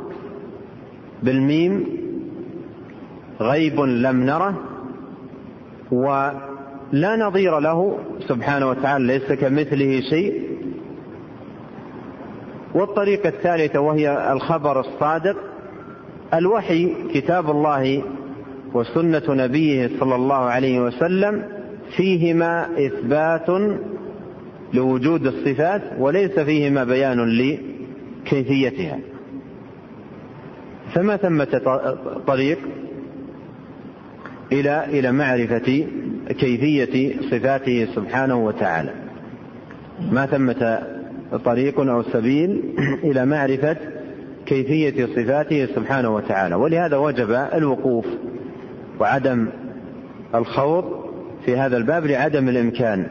[1.22, 1.86] بالميم
[3.40, 4.69] غيب لم نره
[5.90, 7.98] ولا نظير له
[8.28, 10.50] سبحانه وتعالى ليس كمثله شيء.
[12.74, 15.36] والطريقة الثالثة وهي الخبر الصادق.
[16.34, 18.02] الوحي كتاب الله
[18.74, 21.42] وسنة نبيه صلى الله عليه وسلم
[21.96, 23.76] فيهما إثبات
[24.74, 28.98] لوجود الصفات وليس فيهما بيان لكيفيتها.
[30.94, 31.60] فما ثمة
[32.26, 32.58] طريق؟
[34.52, 35.86] إلى إلى معرفة
[36.28, 38.90] كيفية صفاته سبحانه وتعالى.
[40.12, 40.82] ما ثمة
[41.44, 42.62] طريق أو سبيل
[43.10, 43.76] إلى معرفة
[44.46, 46.54] كيفية صفاته سبحانه وتعالى.
[46.54, 48.06] ولهذا وجب الوقوف
[49.00, 49.48] وعدم
[50.34, 50.84] الخوض
[51.44, 53.06] في هذا الباب لعدم الإمكان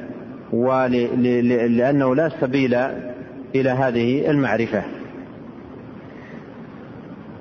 [0.53, 2.73] ولأنه لا سبيل
[3.55, 4.83] إلى هذه المعرفة.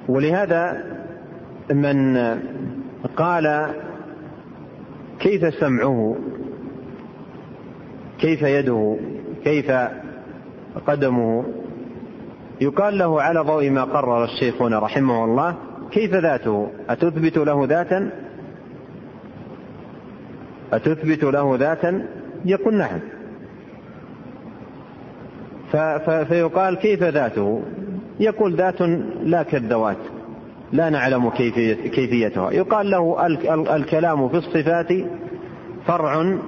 [0.09, 0.85] ولهذا
[1.71, 2.17] من
[3.17, 3.67] قال
[5.21, 6.17] كيف سمعه؟
[8.19, 8.97] كيف يده؟
[9.45, 9.73] كيف
[10.87, 11.45] قدمه؟
[12.61, 15.55] يقال له على ضوء ما قرر الشيخ هنا رحمه الله
[15.91, 18.11] كيف ذاته؟ أتثبت له ذاتا؟
[20.73, 22.07] أتثبت له ذاتا؟
[22.45, 23.01] يقول نعم.
[26.29, 27.63] فيقال كيف ذاته؟
[28.21, 28.81] يقول ذات
[29.23, 29.97] لا كالذوات.
[30.73, 32.53] لا نعلم كيفية كيفيتها.
[32.53, 33.27] يقال له
[33.77, 34.89] الكلام في الصفات
[35.87, 36.39] فرع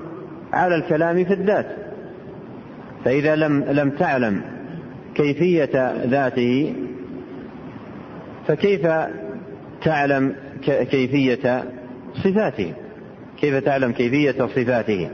[0.52, 1.66] على الكلام في الذات.
[3.04, 4.42] فإذا لم لم تعلم
[5.14, 6.74] كيفية ذاته
[8.46, 8.87] فكيف
[9.85, 11.64] تعلم كيفية
[12.14, 12.72] صفاته؟
[13.40, 15.11] كيف تعلم كيفية صفاته؟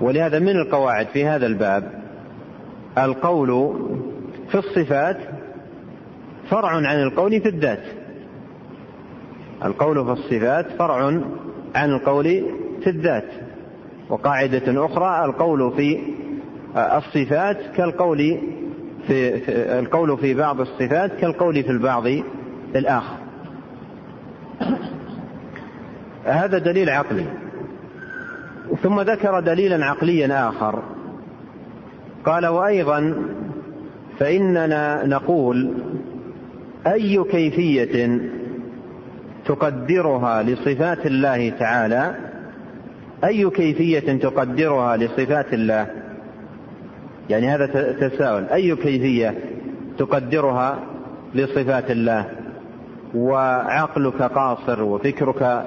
[0.00, 1.92] ولهذا من القواعد في هذا الباب؟
[2.98, 3.74] القول
[4.48, 5.16] في الصفات
[6.50, 7.82] فرع عن القول في الذات.
[9.64, 11.20] القول في الصفات فرع
[11.74, 12.24] عن القول
[12.82, 13.28] في الذات.
[14.08, 15.98] وقاعدة أخرى القول في
[16.76, 18.38] الصفات كالقول
[19.06, 22.06] في القول في بعض الصفات كالقول في البعض
[22.76, 23.16] الآخر.
[26.24, 27.26] هذا دليل عقلي.
[28.82, 30.82] ثم ذكر دليلا عقليا آخر.
[32.26, 33.14] قال وأيضا
[34.18, 35.74] فإننا نقول
[36.86, 38.20] أي كيفية
[39.46, 42.14] تقدرها لصفات الله تعالى؟
[43.24, 45.86] أي كيفية تقدرها لصفات الله؟
[47.30, 48.44] يعني هذا تساؤل.
[48.44, 49.34] أي كيفية
[49.98, 50.78] تقدرها
[51.34, 52.30] لصفات الله؟
[53.14, 55.66] وعقلك قاصر وفكرك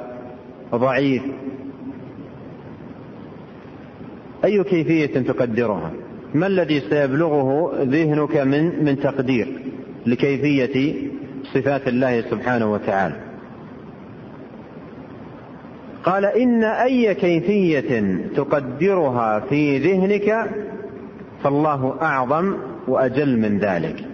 [0.76, 1.24] ضعيف.
[4.46, 5.92] أي كيفية تقدرها؟
[6.34, 9.61] ما الذي سيبلغه ذهنك من من تقدير؟
[10.06, 10.96] لكيفية
[11.54, 13.16] صفات الله سبحانه وتعالى.
[16.04, 20.50] قال إن أي كيفية تقدرها في ذهنك
[21.44, 22.56] فالله أعظم
[22.88, 24.06] وأجل من ذلك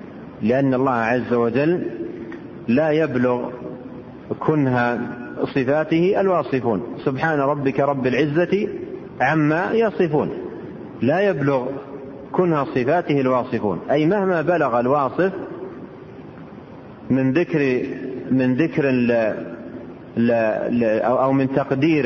[0.42, 1.84] لأن الله عز وجل
[2.68, 3.50] لا يبلغ
[4.40, 5.00] كنها
[5.44, 6.84] صفاته الواصفون.
[7.06, 8.68] سبحان ربك رب العزة
[9.22, 10.30] عما يصفون.
[11.02, 11.68] لا يبلغ
[12.32, 13.80] كنها صفاته الواصفون.
[13.92, 15.34] أي مهما بلغ الواصف
[17.10, 17.82] من ذكر
[18.32, 19.34] من ذكر ل
[20.18, 22.04] ل أو من تقدير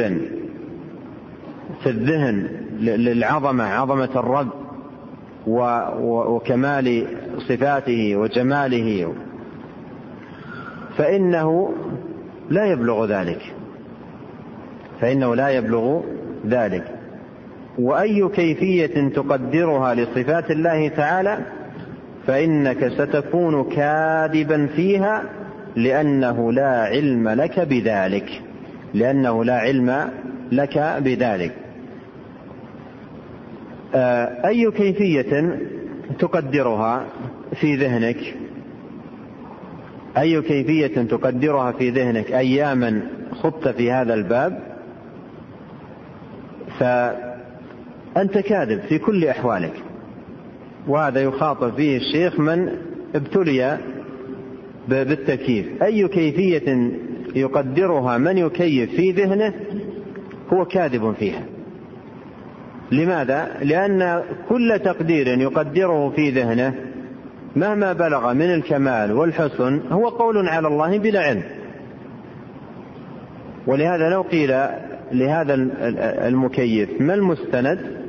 [1.83, 2.47] في الذهن
[2.79, 4.49] للعظمة عظمة الرب
[5.47, 7.05] وكمال
[7.37, 9.13] صفاته وجماله.
[10.97, 11.73] فإنه
[12.49, 13.41] لا يبلغ ذلك.
[15.01, 16.01] فإنه لا يبلغ
[16.47, 16.95] ذلك.
[17.79, 21.37] وأي كيفية تقدرها لصفات الله تعالى
[22.27, 25.23] فإنك ستكون كاذبا فيها
[25.75, 28.41] لأنه لا علم لك بذلك.
[28.93, 30.09] لأنه لا علم
[30.51, 31.51] لك بذلك.
[33.95, 35.59] آه، أي كيفية
[36.19, 37.05] تقدرها
[37.55, 38.35] في ذهنك؟
[40.17, 44.59] أي كيفية تقدرها في ذهنك أياما خضت في هذا الباب؟
[46.79, 49.73] فأنت كاذب في كل أحوالك.
[50.87, 52.69] وهذا يخاطب فيه الشيخ من
[53.15, 53.77] ابتلي
[54.87, 55.83] بالتكييف.
[55.83, 56.91] أي كيفية
[57.35, 59.53] يقدرها من يكيف في ذهنه
[60.53, 61.43] هو كاذب فيها.
[62.91, 66.75] لماذا؟ لأن كل تقدير يقدره في ذهنه
[67.55, 71.43] مهما بلغ من الكمال والحسن هو قول على الله بلا علم.
[73.67, 74.49] ولهذا لو قيل
[75.11, 75.53] لهذا
[76.27, 78.00] المكيف ما المستند؟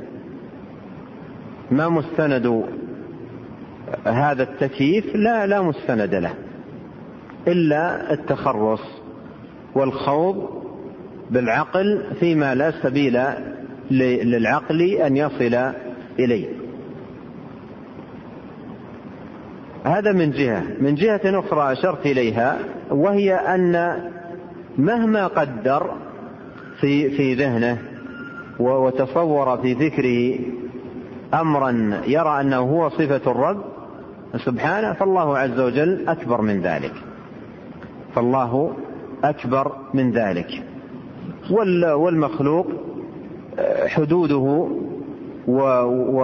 [1.71, 2.63] ما مستند
[4.05, 6.33] هذا التكييف؟ لا لا مستند له.
[7.47, 8.81] إلا التخرص
[9.75, 10.63] والخوض
[11.31, 13.19] بالعقل فيما لا سبيل
[13.91, 15.73] للعقل أن يصل
[16.19, 16.47] إليه.
[19.85, 20.63] هذا من جهة.
[20.81, 22.59] من جهة أخرى أشرت إليها
[22.91, 23.99] وهي أن
[24.77, 25.95] مهما قدر
[26.79, 27.77] في في ذهنه
[28.59, 30.39] وتصور في فكره
[31.33, 33.63] أمرا يرى أنه هو صفة الرب
[34.45, 36.93] سبحانه فالله عز وجل أكبر من ذلك.
[38.15, 38.73] فالله
[39.23, 40.63] أكبر من ذلك.
[41.95, 42.67] والمخلوق
[43.87, 44.67] حدوده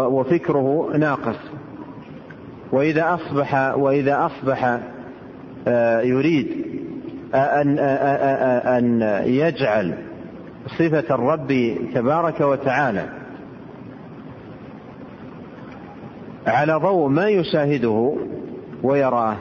[0.09, 1.37] وفكره ناقص.
[2.71, 4.79] وإذا أصبح وإذا أصبح
[5.67, 6.47] آه، يريد
[7.33, 9.93] أن أن يجعل
[10.77, 13.05] صفة الرب تبارك وتعالى
[16.49, 18.15] على ضوء ما يشاهده
[18.83, 19.37] ويراه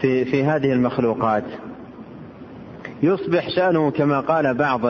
[0.00, 1.44] في في هذه المخلوقات.
[3.02, 4.80] يصبح شأنه كما قال بعض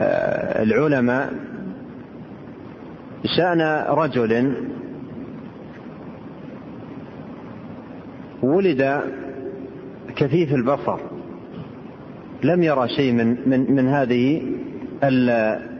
[0.00, 1.32] آه، العلماء
[3.36, 4.54] شأن رجل
[8.42, 9.00] ولد
[10.16, 10.98] كثيف البصر
[12.42, 14.42] لم يرى شيء من من من هذه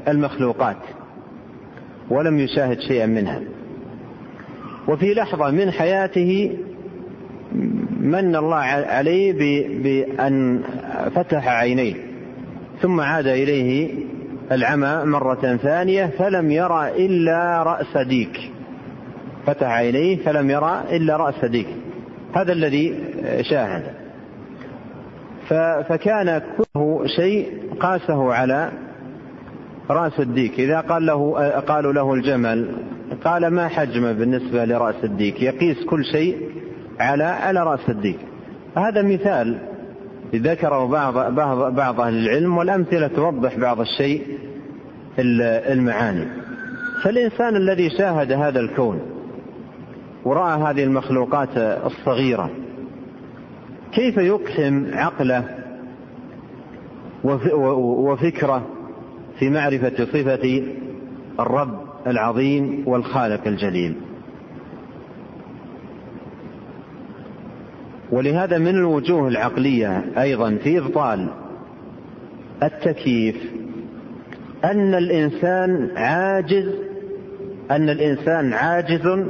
[0.09, 0.77] المخلوقات.
[2.11, 3.41] ولم يشاهد شيئا منها.
[4.89, 6.59] وفي لحظة من حياته
[8.01, 9.33] من الله عليه
[9.83, 10.63] بأن
[11.15, 11.95] فتح عينيه
[12.83, 13.91] ثم عاد إليه
[14.53, 18.51] العمى مرة ثانية فلم يرى إلا رأس ديك.
[19.47, 21.69] فتح عينيه فلم يرى إلا رأس ديك.
[22.35, 22.99] هذا الذي
[23.51, 23.83] شاهد.
[25.89, 27.49] فكان كله شيء
[27.81, 28.71] قاسه على
[29.91, 30.61] رأس الديك.
[30.61, 32.77] إذا قال له قالوا له الجمل
[33.25, 36.51] قال ما حجمه بالنسبة لرأس الديك؟ يقيس كل شيء
[37.01, 38.19] على على رأس الديك.
[38.77, 39.59] هذا مثال
[40.35, 44.23] ذكره بعض بعض بعض أهل العلم والأمثلة توضح بعض الشيء
[45.19, 46.27] المعاني.
[47.03, 49.01] فالإنسان الذي شاهد هذا الكون
[50.25, 52.51] ورأى هذه المخلوقات الصغيرة
[53.93, 55.45] كيف يقحم عقله
[57.25, 58.67] وفكره
[59.39, 60.63] في معرفة صفة
[61.41, 63.95] الرب العظيم والخالق الجليل.
[68.13, 71.29] ولهذا من الوجوه العقلية أيضا في إبطال
[72.63, 73.37] التكييف
[74.65, 76.75] أن الإنسان عاجز
[77.71, 79.27] أن الإنسان عاجز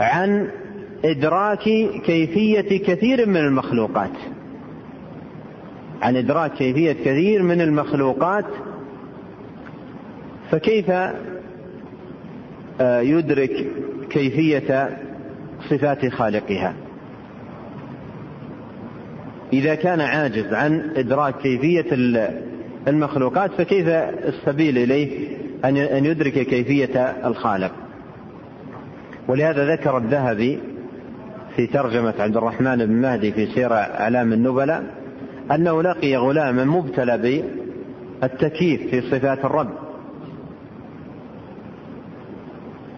[0.00, 0.48] عن
[1.04, 1.64] إدراك
[2.04, 4.10] كيفية كثير من المخلوقات.
[6.02, 8.46] عن إدراك كيفية كثير من المخلوقات
[10.54, 10.90] فكيف
[12.80, 13.66] آه، يدرك
[14.10, 14.98] كيفية
[15.70, 16.74] صفات خالقها؟
[19.52, 21.84] إذا كان عاجز عن إدراك كيفية
[22.88, 27.72] المخلوقات فكيف السبيل إليه أن يدرك كيفية الخالق؟
[29.28, 30.58] ولهذا ذكر الذهبي
[31.56, 34.84] في ترجمة عبد الرحمن بن مهدي في سير أعلام النبلاء
[35.50, 37.42] أنه لقي غلاما مبتلى
[38.22, 39.83] بالتكييف في صفات الرب.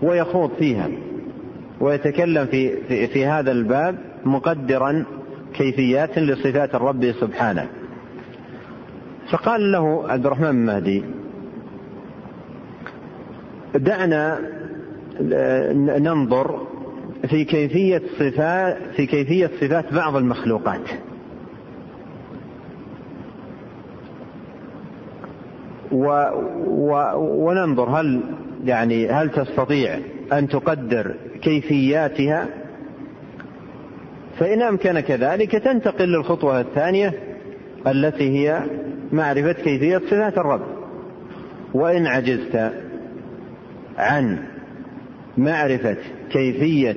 [0.02, 0.88] ويخوض فيها
[1.80, 5.04] ويتكلم في, في, في هذا الباب مقدرا
[5.54, 7.68] كيفيات لصفات الرب سبحانه.
[9.30, 11.04] فقال له عبد الرحمن بن مهدي
[13.74, 14.38] دعنا
[15.98, 16.66] ننظر
[17.28, 20.90] في كيفية صفات في كيفية صفات بعض المخلوقات.
[25.92, 26.06] و
[26.66, 28.20] و وننظر هل
[28.64, 29.98] يعني هل تستطيع
[30.32, 32.46] أن تقدر كيفياتها؟
[34.38, 37.12] فإن أمكن كذلك تنتقل للخطوة الثانية
[37.86, 38.62] التي هي
[39.12, 40.62] معرفة كيفية صفات الرب.
[41.74, 42.72] وإن عجزت
[43.98, 44.38] عن
[45.38, 45.96] معرفة
[46.30, 46.96] كيفية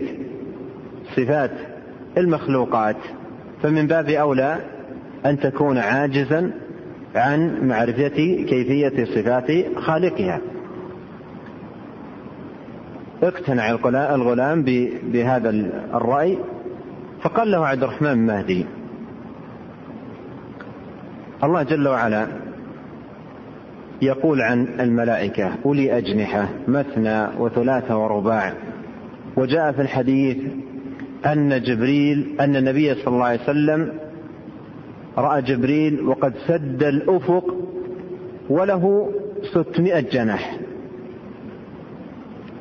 [1.16, 1.52] صفات
[2.18, 2.98] المخلوقات
[3.64, 4.58] فمن باب أولى
[5.26, 6.52] أن تكون عاجزا
[7.16, 10.42] عن معرفة كيفية صفات خالقها.
[13.24, 13.70] اقتنع
[14.16, 14.64] الغلام
[15.04, 15.50] بهذا
[15.94, 16.38] الرأي
[17.22, 18.66] فقال له عبد الرحمن مهدي
[21.44, 22.28] الله جل وعلا
[24.02, 28.54] يقول عن الملائكة أولي أجنحة مثنى وثلاثة ورباع.
[29.38, 30.38] وجاء في الحديث
[31.26, 33.94] أن جبريل أن النبي صلى الله عليه وسلم
[35.18, 37.56] رأى جبريل وقد سد الأفق
[38.50, 39.12] وله
[39.54, 40.58] ستمائة جناح.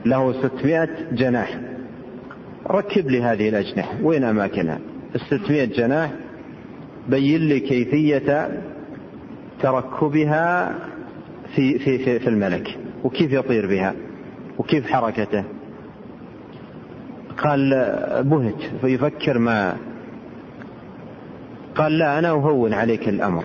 [0.07, 1.59] له ستمائة جناح.
[2.71, 3.93] ركب لي هذه الأجنحة.
[4.03, 4.79] وين أماكنها؟
[5.15, 6.11] الستمائة جناح.
[7.09, 8.49] بين لي كيفية
[9.63, 10.75] تركبها
[11.55, 12.79] في, في, في, في الملك.
[13.05, 13.95] وكيف يطير بها؟
[14.59, 15.45] وكيف حركته؟
[17.39, 17.71] قال
[18.25, 18.63] بهت.
[18.81, 19.77] فيفكر ما
[21.75, 23.45] قال لا أنا أهون عليك الأمر.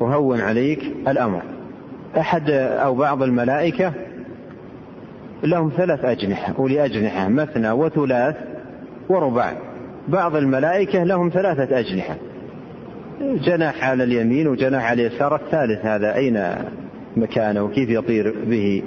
[0.00, 1.42] أهون عليك الأمر.
[2.18, 3.92] أحد أو بعض الملائكة
[5.44, 8.36] لهم ثلاث أجنحة أولي أجنحة مثنى وثلاث
[9.08, 9.56] ورباع
[10.08, 12.16] بعض الملائكة لهم ثلاثة أجنحة.
[13.20, 16.54] جناح على اليمين وجناح على اليسار الثالث هذا أين
[17.16, 18.82] مكانه؟ وكيف يطير به؟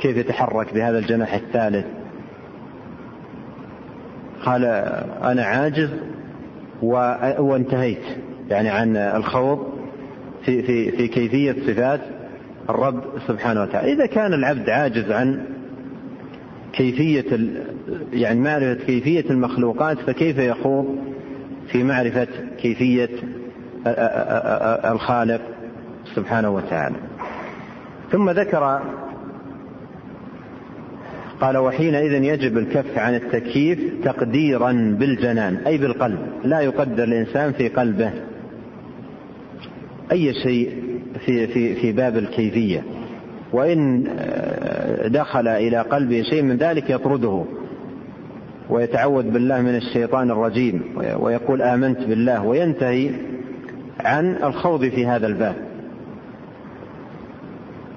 [0.00, 1.86] كيف يتحرك بهذا الجناح الثالث؟
[4.44, 4.64] قال
[5.24, 5.90] أنا عاجز
[7.38, 8.02] وانتهيت.
[8.50, 9.58] يعني عن الخوض
[10.44, 12.00] في في في كيفية صفات
[12.70, 13.92] الرب سبحانه وتعالى.
[13.92, 15.44] إذا كان العبد عاجز عن
[16.72, 17.38] كيفية
[18.12, 20.98] يعني معرفة كيفية المخلوقات فكيف يخوض
[21.68, 23.10] في معرفة كيفية
[24.90, 25.40] الخالق
[26.14, 26.96] سبحانه وتعالى.
[28.12, 28.82] ثم ذكر
[31.40, 36.18] قال وحينئذ يجب الكف عن التكييف تقديرا بالجنان أي بالقلب.
[36.44, 38.12] لا يقدر الإنسان في قلبه
[40.12, 40.91] أي شيء
[41.26, 42.84] في, في, في باب الكيفية.
[43.52, 44.04] وإن
[45.06, 47.44] دخل إلى قلبه شيء من ذلك يطرده
[48.70, 50.82] ويتعوذ بالله من الشيطان الرجيم
[51.18, 53.10] ويقول آمنت بالله وينتهي
[54.00, 55.54] عن الخوض في هذا الباب.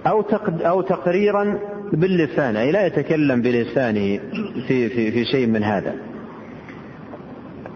[0.08, 1.60] أو أو تقريرا
[1.94, 4.20] باللسان أي لا يتكلم بلسانه
[4.68, 5.96] في في في شيء من هذا.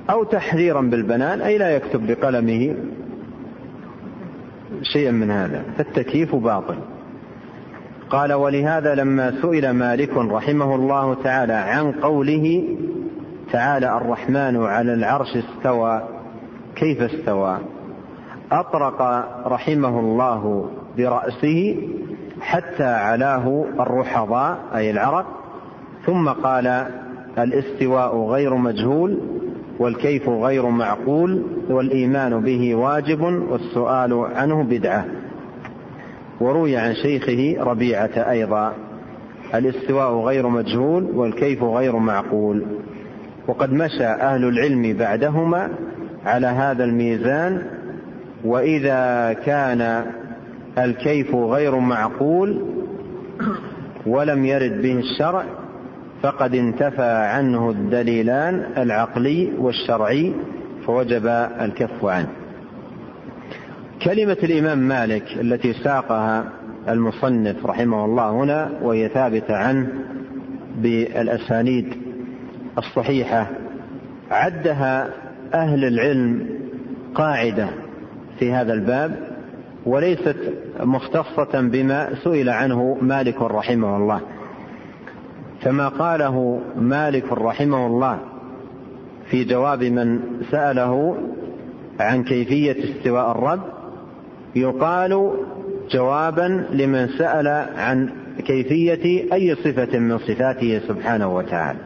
[0.09, 2.75] أو تحذيرا بالبنان أي لا يكتب بقلمه.
[4.83, 6.75] شيئا من هذا فالتكييف باطل.
[8.09, 12.63] قال ولهذا لما سئل مالك رحمه الله تعالى عن قوله
[13.51, 16.01] تعالى الرحمن على العرش استوى
[16.75, 17.57] كيف استوى؟
[18.51, 19.01] أطرق
[19.47, 21.77] رحمه الله برأسه
[22.41, 25.25] حتى علاه الرحضاء أي العرق
[26.05, 26.87] ثم قال
[27.37, 29.38] الاستواء غير مجهول
[29.79, 35.05] والكيف غير معقول والإيمان به واجب والسؤال عنه بدعة.
[36.41, 38.73] وروي عن شيخه ربيعة أيضا.
[39.55, 42.63] الاستواء غير مجهول والكيف غير معقول.
[43.47, 45.69] وقد مشى أهل العلم بعدهما
[46.25, 47.61] على هذا الميزان
[48.45, 50.05] وإذا كان
[50.77, 52.61] الكيف غير معقول
[54.05, 55.43] ولم يرد به الشرع
[56.23, 60.33] فقد انتفى عنه الدليلان العقلي والشرعي
[60.85, 61.27] فوجب
[61.61, 62.29] الكف عنه.
[64.03, 66.45] كلمة الإمام مالك التي ساقها
[66.89, 69.87] المصنف رحمه الله هنا وهي ثابتة عنه
[70.77, 71.93] بالأسانيد
[72.77, 73.47] الصحيحة
[74.31, 75.09] عدها
[75.53, 76.47] أهل العلم
[77.15, 77.67] قاعدة
[78.39, 79.15] في هذا الباب
[79.85, 80.37] وليست
[80.79, 84.21] مختصة بما سئل عنه مالك رحمه الله.
[85.63, 88.19] كما قاله مالك رحمه الله
[89.29, 90.19] في جواب من
[90.51, 91.17] سأله
[91.99, 93.61] عن كيفية استواء الرب
[94.55, 95.31] يقال
[95.91, 97.47] جوابا لمن سأل
[97.77, 98.09] عن
[98.47, 101.79] كيفية أي صفة من صفاته سبحانه وتعالى.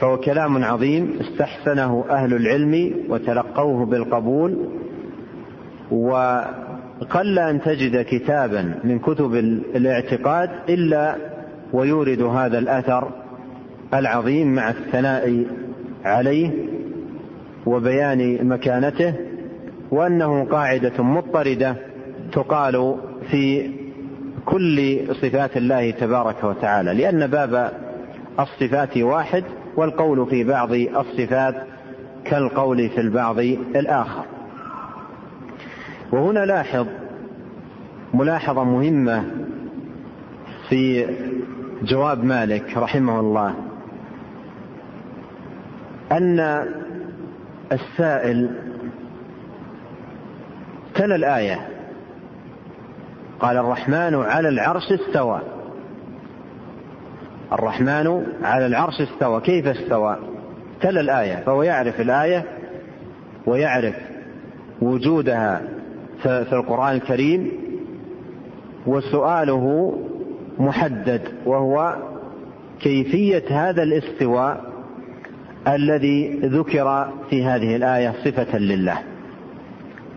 [0.00, 4.68] فهو كلام عظيم استحسنه أهل العلم وتلقوه بالقبول
[5.90, 9.34] وقل أن تجد كتابا من كتب
[9.76, 11.16] الاعتقاد إلا
[11.74, 13.10] ويورد هذا الأثر
[13.94, 15.44] العظيم مع الثناء
[16.04, 16.50] عليه
[17.66, 19.14] وبيان مكانته
[19.90, 21.76] وأنه قاعدة مضطردة
[22.32, 22.96] تقال
[23.30, 23.70] في
[24.44, 27.72] كل صفات الله تبارك وتعالى لأن باب
[28.40, 29.44] الصفات واحد
[29.76, 31.54] والقول في بعض الصفات
[32.24, 33.38] كالقول في البعض
[33.76, 34.24] الآخر.
[36.12, 36.86] وهنا لاحظ
[38.14, 39.24] ملاحظة مهمة
[40.68, 41.06] في
[41.84, 43.54] جواب مالك رحمه الله.
[46.12, 46.66] أن
[47.72, 48.50] السائل
[50.94, 51.68] تلا الآية.
[53.40, 55.40] قال الرحمن على العرش استوى.
[57.52, 59.40] الرحمن على العرش استوى.
[59.40, 60.16] كيف استوى؟
[60.80, 62.44] تلا الآية فهو يعرف الآية
[63.46, 63.94] ويعرف
[64.82, 65.62] وجودها
[66.22, 67.52] في القرآن الكريم
[68.86, 69.94] وسؤاله
[70.58, 71.96] محدد وهو
[72.80, 74.64] كيفية هذا الاستواء
[75.68, 78.98] الذي ذكر في هذه الآية صفة لله.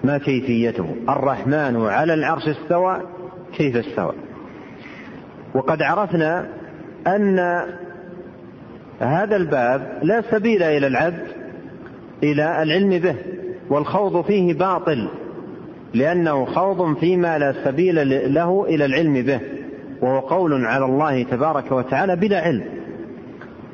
[0.04, 3.02] ما كيفيته؟ الرحمن على العرش استوى
[3.58, 4.14] كيف استوى؟
[5.54, 6.48] وقد عرفنا
[7.08, 7.40] أن
[9.00, 11.28] هذا الباب لا سبيل إلى العبد
[12.24, 13.16] إلى العلم به
[13.70, 15.10] والخوض فيه باطل
[15.94, 19.40] لأنه خوض فيما لا سبيل له إلى العلم به.
[20.02, 22.64] وهو قول على الله تبارك وتعالى بلا علم.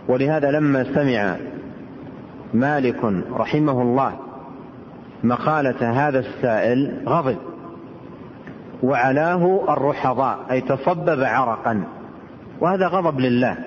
[0.08, 1.36] ولهذا لما سمع
[2.54, 3.04] مالك
[3.34, 4.14] رحمه الله
[5.24, 7.38] مقالة هذا السائل غضب.
[8.84, 11.84] وعلاه الرحضاء أي تصبب عرقا.
[12.62, 13.58] وهذا غضب لله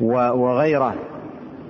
[0.00, 0.94] وغيره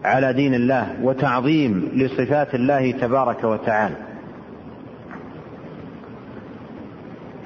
[0.04, 4.05] على دين الله وتعظيم لصفات الله تبارك وتعالى.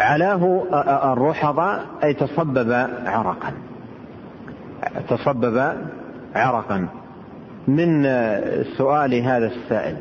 [0.00, 0.62] علاه
[1.12, 2.72] الرحضاء أي تصبب
[3.06, 3.52] عرقا.
[5.08, 5.72] تصبب
[6.34, 6.88] عرقا.
[7.68, 8.02] من
[8.78, 9.96] سؤال هذا السائل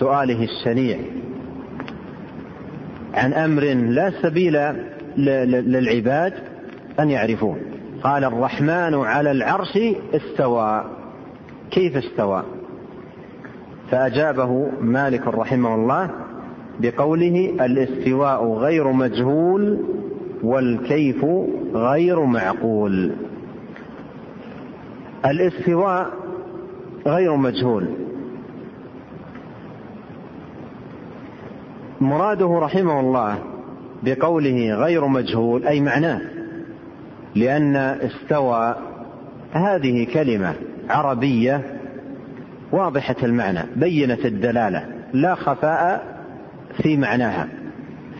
[0.00, 0.98] سؤاله الشنيع
[3.14, 4.58] عن أمر لا سبيل
[5.16, 6.34] للعباد
[7.00, 7.56] أن يعرفوه
[8.02, 9.78] قال الرحمن على العرش
[10.14, 10.84] استوى.
[11.70, 12.42] كيف استوى؟
[13.90, 16.10] فأجابه مالك رحمه الله
[16.80, 19.78] بقوله الاستواء غير مجهول
[20.42, 21.24] والكيف
[21.74, 23.12] غير معقول.
[25.24, 26.10] الاستواء
[27.06, 27.86] غير مجهول.
[32.00, 33.38] مراده رحمه الله
[34.02, 36.20] بقوله غير مجهول أي معناه
[37.34, 38.74] لأن استوى
[39.52, 40.54] هذه كلمة
[40.90, 41.80] عربية
[42.72, 46.13] واضحة المعنى بينه الدلالة لا خفاء
[46.82, 47.48] في معناها.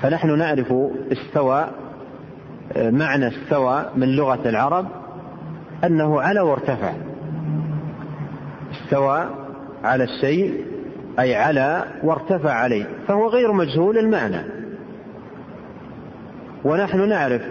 [0.02, 0.74] فنحن نعرف
[1.12, 1.66] استوى
[2.76, 4.86] معنى استوى من لغة العرب
[5.84, 6.92] أنه على وارتفع.
[8.72, 9.26] استوى
[9.84, 10.64] على الشيء
[11.18, 12.86] أي على وارتفع عليه.
[13.08, 14.40] فهو غير مجهول المعنى.
[16.64, 17.42] ونحن نعرف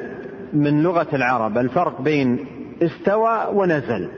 [0.53, 2.45] من لغة العرب الفرق بين
[2.81, 4.09] استوى ونزل.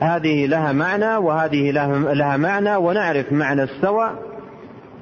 [0.00, 1.70] هذه لها معنى وهذه
[2.12, 4.10] لها معنى ونعرف معنى استوى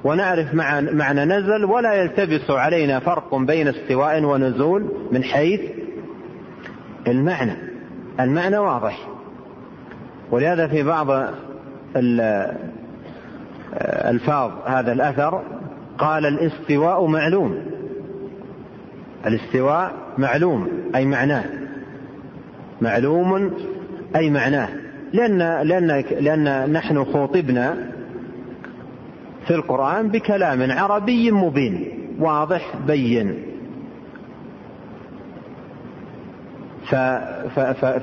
[0.03, 0.53] ونعرف
[0.93, 5.61] معنى نزل ولا يلتبس علينا فرق بين استواء ونزول من حيث
[7.07, 7.53] المعنى.
[8.19, 9.07] المعنى واضح.
[10.31, 11.07] ولهذا في بعض
[13.81, 15.43] الفاظ هذا الأثر
[15.97, 17.57] قال الاستواء معلوم.
[19.25, 21.45] الاستواء معلوم أي معناه.
[22.81, 23.53] معلوم
[24.15, 24.69] أي معناه.
[25.13, 25.37] لأن
[25.67, 27.77] لأن لأن نحن خوطبنا
[29.47, 31.87] في القرآن بكلام عربي مبين
[32.19, 33.43] واضح بين.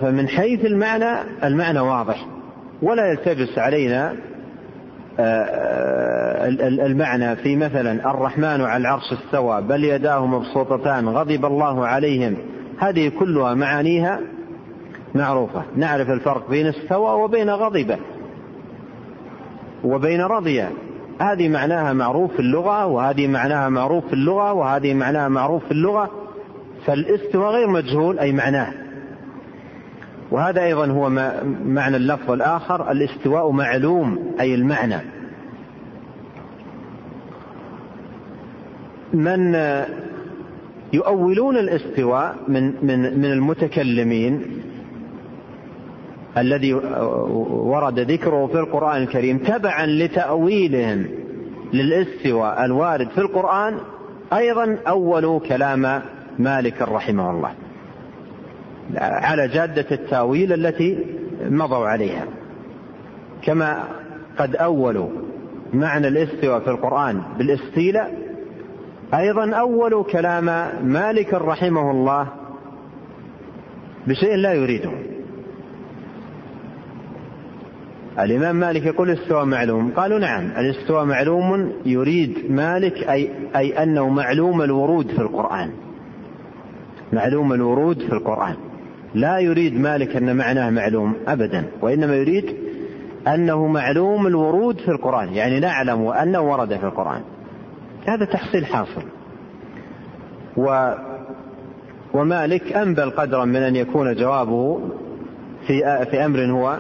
[0.00, 2.26] فمن حيث المعنى المعنى واضح.
[2.82, 4.14] ولا يلتبس علينا
[5.20, 6.48] آه،
[6.86, 12.36] المعنى في مثلا الرحمن على العرش استوى بل يداه مبسوطتان غضب الله عليهم.
[12.78, 14.20] هذه كلها معانيها
[15.14, 15.62] معروفة.
[15.76, 17.96] نعرف الفرق بين استوى وبين غضب
[19.84, 20.64] وبين رضي
[21.20, 26.10] هذه معناها معروف في اللغة وهذه معناها معروف في اللغة وهذه معناها معروف في اللغة.
[26.86, 28.72] فالاستواء غير مجهول أي معناه.
[30.30, 31.08] وهذا أيضا هو
[31.64, 35.00] معنى اللفظ الآخر الاستواء معلوم أي المعنى.
[39.12, 39.54] من
[40.92, 44.42] يؤولون الاستواء من من من المتكلمين
[46.38, 46.74] الذي
[47.50, 51.06] ورد ذكره في القرآن الكريم تبعا لتأويلهم
[51.72, 53.78] للاستواء الوارد في القرآن
[54.32, 56.02] أيضا أولوا كلام
[56.38, 57.52] مالك رحمه الله
[59.00, 60.98] على جادة التأويل التي
[61.50, 62.24] مضوا عليها.
[63.42, 63.84] كما
[64.38, 65.08] قد أولوا
[65.72, 68.18] معنى الاستواء في القرآن بالاستيلاء
[69.14, 70.44] أيضا أولوا كلام
[70.82, 72.26] مالك رحمه الله
[74.06, 74.90] بشيء لا يريده.
[78.18, 79.92] الإمام مالك يقول الاستواء معلوم.
[79.96, 85.70] قالوا نعم الاستواء معلوم يريد مالك أي, أي أنه معلوم الورود في القرآن.
[87.12, 88.56] معلوم الورود في القرآن.
[89.14, 92.56] لا يريد مالك أن معناه معلوم أبدا وإنما يريد
[93.28, 95.32] أنه معلوم الورود في القرآن.
[95.32, 97.22] يعني نعلم أنه ورد في القرآن.
[98.06, 99.02] هذا تحصيل حاصل.
[100.56, 100.94] و
[102.14, 104.80] ومالك أنبل قدرا من أن يكون جوابه
[105.66, 106.78] في في أمر هو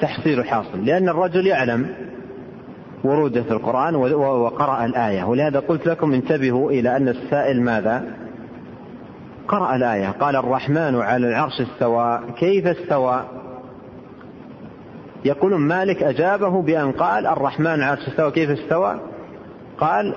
[0.00, 1.86] تحصيل حاصل لأن الرجل يعلم
[3.04, 5.24] وروده في القرآن وقرأ الآية.
[5.24, 8.04] ولهذا قلت لكم انتبهوا إلى أن السائل ماذا؟
[9.48, 10.08] قرأ الآية.
[10.08, 12.20] قال الرحمن على العرش استوى.
[12.38, 13.24] كيف استوى؟
[15.24, 18.30] يقول مالك أجابه بأن قال الرحمن على العرش استوى.
[18.30, 19.00] كيف استوى؟
[19.78, 20.14] قال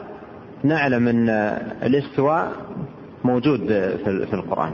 [0.64, 1.30] نعلم أن
[1.84, 2.52] الاستواء
[3.24, 3.68] موجود
[4.06, 4.74] في القرآن.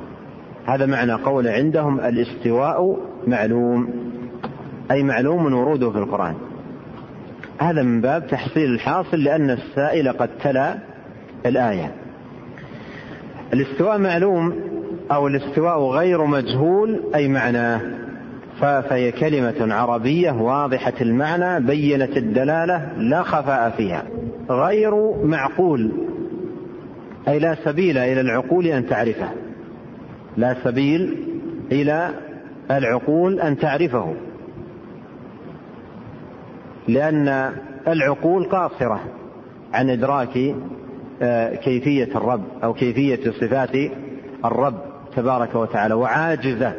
[0.65, 2.97] هذا معنى قول عندهم الاستواء
[3.27, 3.89] معلوم.
[4.91, 6.35] أي معلوم وروده في القرآن.
[7.57, 10.77] هذا من باب تحصيل الحاصل لأن السائل قد تلا
[11.45, 11.91] الآية.
[13.53, 14.55] الاستواء معلوم
[15.11, 17.81] أو الاستواء غير مجهول أي معناه
[18.59, 24.03] فهي كلمة عربية واضحة المعنى بينت الدلالة لا خفاء فيها.
[24.49, 25.91] غير معقول
[27.27, 29.29] أي لا سبيل إلى العقول أن تعرفه.
[30.37, 31.17] لا سبيل
[31.71, 32.09] إلى
[32.71, 34.13] العقول أن تعرفه.
[36.87, 37.51] لأن
[37.87, 38.99] العقول قاصرة
[39.73, 40.55] عن إدراك
[41.21, 43.75] آه، كيفية الرب أو كيفية صفات
[44.45, 44.79] الرب
[45.15, 46.73] تبارك وتعالى وعاجزة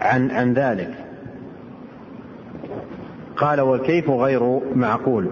[0.00, 0.90] عن عن ذلك.
[3.36, 5.28] قال والكيف غير معقول.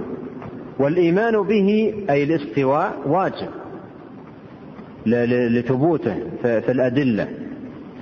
[0.78, 3.48] والإيمان به أي الاستواء واجب
[5.06, 7.28] لثبوته في الأدلة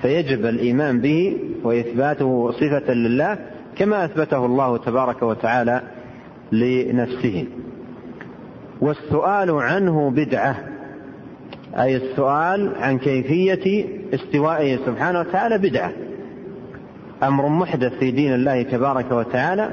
[0.01, 3.37] فيجب الإيمان به وإثباته صفة لله
[3.77, 5.81] كما أثبته الله تبارك وتعالى
[6.51, 7.47] لنفسه.
[8.81, 10.55] والسؤال عنه بدعة
[11.79, 15.91] أي السؤال عن كيفية استوائه سبحانه وتعالى بدعة.
[17.23, 19.71] أمر محدث في دين الله تبارك وتعالى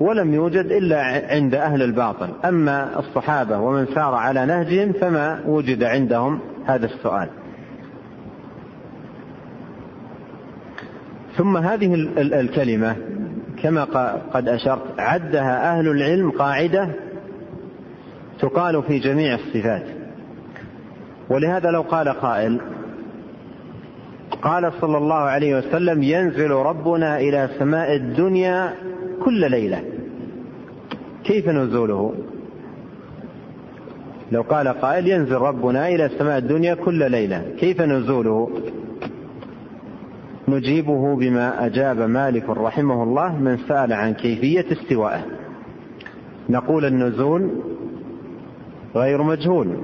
[0.00, 2.28] ولم يوجد إلا عند أهل الباطل.
[2.44, 7.28] أما الصحابة ومن سار على نهجهم فما وجد عندهم هذا السؤال.
[11.38, 12.96] ثم هذه الكلمة
[13.62, 13.84] كما
[14.34, 16.88] قد أشرت عدها أهل العلم قاعدة
[18.40, 19.82] تقال في جميع الصفات.
[21.30, 22.60] ولهذا لو قال قائل
[24.42, 28.74] قال صلى الله عليه وسلم ينزل ربنا إلى سماء الدنيا
[29.22, 29.82] كل ليلة.
[31.24, 32.14] كيف نزوله
[34.32, 37.42] لو قال قائل ينزل ربنا إلى سماء الدنيا كل ليلة.
[37.58, 38.50] كيف نزوله
[40.48, 45.24] نجيبه بما أجاب مالك رحمه الله من سأل عن كيفية استوائه.
[46.48, 47.50] نقول النزول
[48.94, 49.76] غير مجهول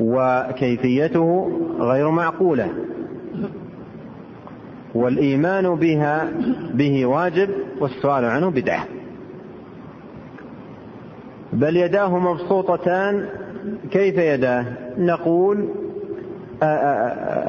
[0.00, 2.68] وكيفيته غير معقولة.
[4.94, 6.28] والإيمان بها
[6.74, 7.48] به واجب
[7.80, 8.84] والسؤال عنه بدعة.
[11.52, 13.26] بل يداه مبسوطتان.
[13.90, 14.64] كيف يداه؟
[14.98, 15.68] نقول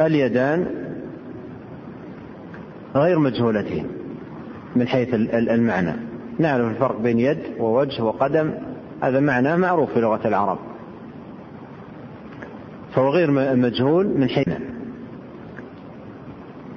[0.06, 0.85] اليدان.
[2.96, 3.88] غير مجهولتين
[4.76, 5.94] من حيث المعنى.
[6.40, 8.54] نعرف الفرق بين يد ووجه وقدم.
[9.02, 10.58] هذا معنى معروف في لغة العرب.
[12.94, 14.48] فهو غير مجهول من حيث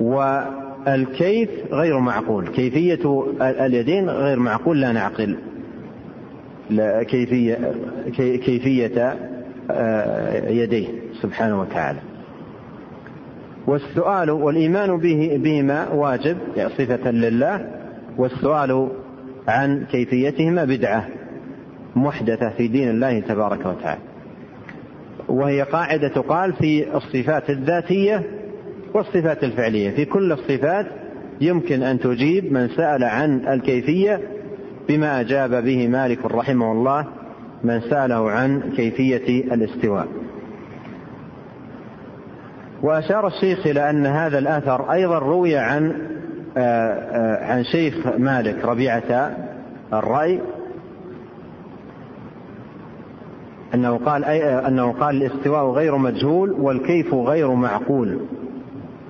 [0.01, 2.49] والكيف غير معقول.
[2.49, 5.39] كيفية اليدين غير معقول لا نعقل.
[7.03, 7.75] كيفية
[8.17, 9.17] كيفية
[9.71, 10.89] آه، يديه
[11.23, 11.99] سبحانه وتعالى.
[13.69, 17.67] والسؤال والإيمان به بهما واجب يعني صفة لله
[18.19, 18.89] والسؤال
[19.49, 21.09] عن كيفيتهما بدعة
[21.97, 24.01] محدثة في دين الله تبارك وتعالى.
[25.29, 28.23] وهي قاعدة تقال في الصفات الذاتية
[28.95, 29.91] والصفات الفعلية.
[29.91, 30.87] في كل الصفات
[31.41, 34.21] يمكن أن تجيب من سأل عن الكيفية
[34.89, 37.07] بما أجاب به مالك رحمه الله
[37.65, 40.09] من سأله عن كيفية الاستواء.
[42.83, 45.93] وأشار الشيخ إلى أن هذا الأثر أيضا روي عن
[47.43, 49.37] عن شيخ مالك ربيعة
[49.93, 50.41] الرأي
[53.75, 58.21] أنه قال أي أنه قال الاستواء غير مجهول والكيف غير معقول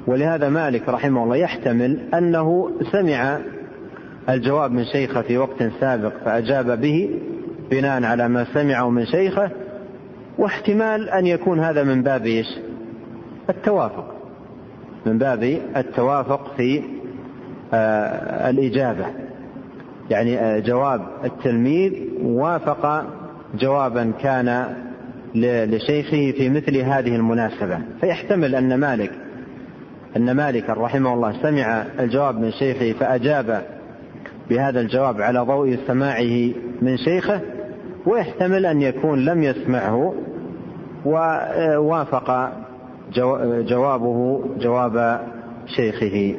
[0.07, 3.39] ولهذا مالك رحمه الله يحتمل أنه سمع
[4.29, 7.21] الجواب من شيخة في وقت سابق فأجاب به
[7.71, 9.51] بناء على ما سمعه من شيخة
[10.39, 12.47] واحتمال أن يكون هذا من باب إيش؟
[13.51, 14.15] التوافق.
[15.07, 16.83] من باب التوافق في
[17.75, 19.07] آه الإجابة.
[20.11, 21.93] يعني آه جواب التلميذ
[22.23, 23.05] وافق
[23.55, 24.75] جوابا كان
[25.35, 27.79] لشيخه في مثل هذه المناسبة.
[28.01, 29.11] فيحتمل أن مالك
[30.17, 33.63] أن مالكا رحمه الله سمع الجواب من شيخه فأجاب
[34.51, 36.51] بهذا الجواب على ضوء سماعه
[36.83, 37.41] من شيخه
[38.07, 40.15] ويحتمل أن يكون لم يسمعه
[41.05, 42.53] ووافق
[43.69, 45.21] جوابه جواب
[45.67, 46.35] شيخه.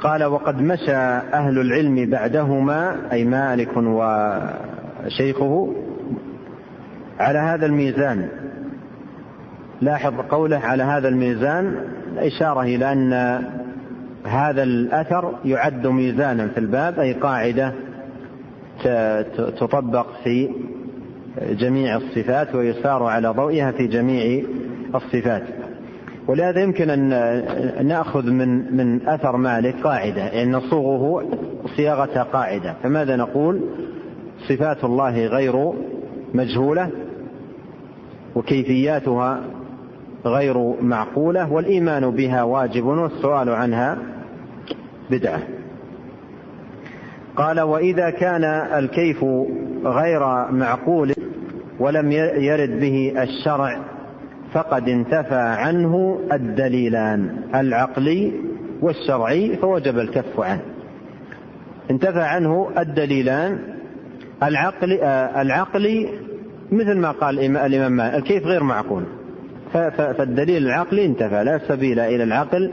[0.00, 0.96] قال وقد مشى
[1.34, 5.74] أهل العلم بعدهما أي مالك وشيخه
[7.20, 8.28] على هذا الميزان.
[9.80, 11.76] لاحظ قوله على هذا الميزان
[12.18, 13.12] إشارة إلى أن
[14.24, 17.72] هذا الأثر يعد ميزانا في الباب أي قاعدة
[19.36, 20.50] تطبق في
[21.42, 24.42] جميع الصفات ويسار على ضوئها في جميع
[24.94, 25.42] الصفات.
[26.28, 27.08] ولهذا يمكن أن
[27.86, 31.24] نأخذ من من أثر مالك قاعدة يعني نصوغه
[31.76, 32.74] صياغة قاعدة.
[32.82, 33.60] فماذا نقول؟
[34.48, 35.72] صفات الله غير
[36.34, 36.90] مجهولة
[38.34, 39.40] وكيفياتها
[40.24, 43.98] غير معقولة والإيمان بها واجب والسؤال عنها
[45.10, 45.40] بدعة.
[47.36, 48.44] قال وإذا كان
[48.78, 49.24] الكيف
[49.84, 50.20] غير
[50.50, 51.14] معقول
[51.78, 53.78] ولم يرد به الشرع
[54.52, 58.32] فقد انتفى عنه الدليلان العقلي
[58.82, 60.62] والشرعي فوجب الكف عنه.
[61.90, 63.58] انتفى عنه الدليلان
[64.42, 66.08] العقلي آه العقلي
[66.72, 69.04] مثل ما قال الإمام مالك الكيف غير معقول.
[69.72, 72.70] فالدليل العقلي انتفى لا سبيل إلى العقل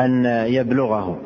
[0.00, 1.18] أن يبلغه.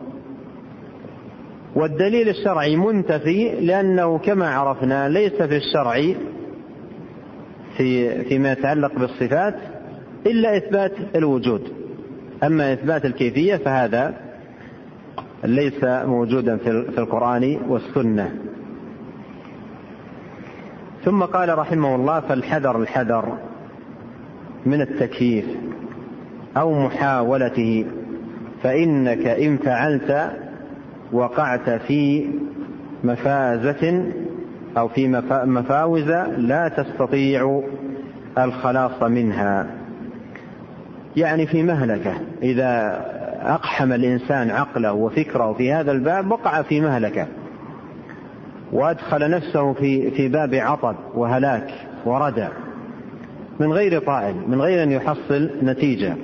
[1.75, 6.15] والدليل الشرعي منتفي لأنه كما عرفنا ليس في الشرع
[7.77, 9.55] في فيما يتعلق بالصفات
[10.27, 11.63] إلا إثبات الوجود.
[12.45, 14.15] أما إثبات الكيفية فهذا
[15.45, 18.35] ليس موجودا في القرآن والسنة.
[21.05, 23.39] ثم قال رحمه الله فالحذر الحذر
[24.67, 25.45] من التكييف
[26.57, 27.87] أو محاولته
[28.63, 30.31] فإنك إن فعلت
[31.13, 32.27] وقعت في
[33.05, 34.13] مفازة
[34.79, 35.09] أو في
[35.45, 37.63] مفاوز لا تستطيع
[38.39, 39.67] الخلاص منها.
[41.17, 42.15] يعني في مهلكة.
[42.43, 43.01] إذا
[43.43, 47.27] أقحم الإنسان عقله وفكره في هذا الباب وقع في مهلكة.
[48.73, 51.71] وأدخل نفسه في في باب عطب وهلاك
[52.05, 52.49] وردى
[53.61, 56.15] من غير طائل من غير أن يحصل نتيجة.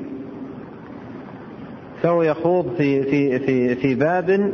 [2.02, 4.52] فهو يخوض في في في في باب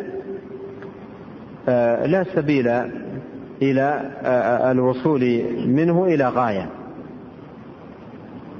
[2.06, 2.68] لا سبيل
[3.62, 6.68] إلى آه، الوصول منه إلى غاية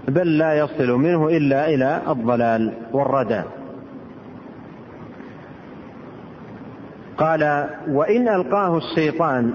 [0.09, 3.43] بل لا يصل منه إلا إلى الضلال والردى.
[7.19, 9.55] قال وإن ألقاه الشيطان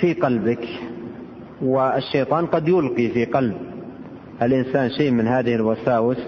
[0.00, 0.68] في قلبك
[1.62, 3.56] والشيطان قد يلقي في قلب
[4.42, 6.18] الإنسان شيء من هذه الوساوس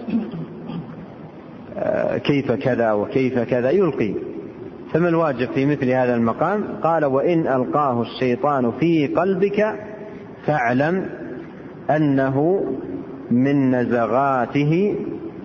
[1.76, 4.30] آه، كيف كذا وكيف كذا يلقي.
[4.93, 9.74] فما الواجب في مثل هذا المقام؟ قال وإن ألقاه الشيطان في قلبك
[10.47, 11.07] فاعلم
[11.91, 12.64] أنه
[13.30, 14.95] من نزغاته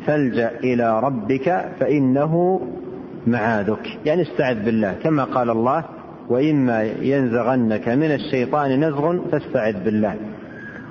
[0.06, 2.62] فالجأ إلى ربك فإنه
[3.28, 3.98] معاذك.
[4.06, 5.84] يعني استعذ بالله كما قال الله
[6.30, 10.16] وإما ينزغنك من الشيطان نزغ فاستعذ بالله.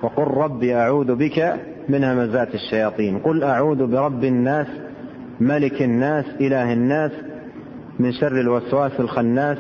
[0.02, 1.54] وقل رب أعوذ بك
[1.88, 3.18] من همزات الشياطين.
[3.18, 4.66] قل أعوذ برب الناس
[5.40, 7.10] ملك الناس إله الناس
[7.98, 9.58] من شر الوسواس الخناس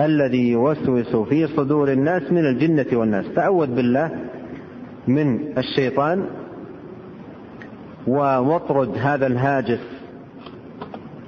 [0.00, 3.26] الذي يوسوس في صدور الناس من الجنة والناس.
[3.36, 4.10] تعوذ بالله
[5.08, 6.24] من الشيطان
[8.06, 9.80] واطرد هذا الهاجس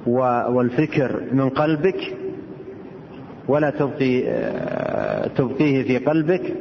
[0.07, 2.15] والفكر من قلبك
[3.49, 4.23] ولا تبقي
[5.37, 6.55] تبقيه في قلبك.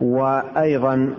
[0.00, 1.14] وأيضا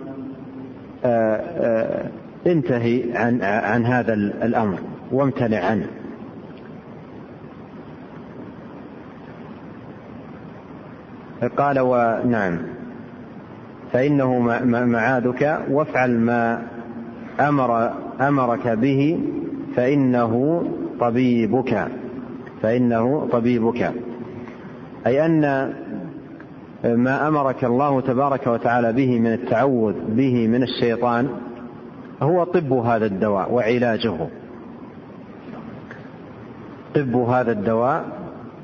[2.46, 4.78] انتهي عن عن هذا الأمر
[5.12, 5.86] وامتنع عنه.
[11.48, 12.58] قال ونعم
[13.92, 14.38] فإنه
[14.86, 16.62] معادك وافعل ما
[17.40, 19.20] أمر أمرك به
[19.76, 20.62] فإنه
[21.00, 21.88] طبيبك.
[22.62, 23.92] فإنه طبيبك.
[25.06, 25.40] أي أن
[26.84, 31.28] ما أمرك الله تبارك وتعالى به من التعوذ به من الشيطان
[32.22, 34.16] هو طب هذا الدواء وعلاجه.
[36.94, 38.04] طب هذا الدواء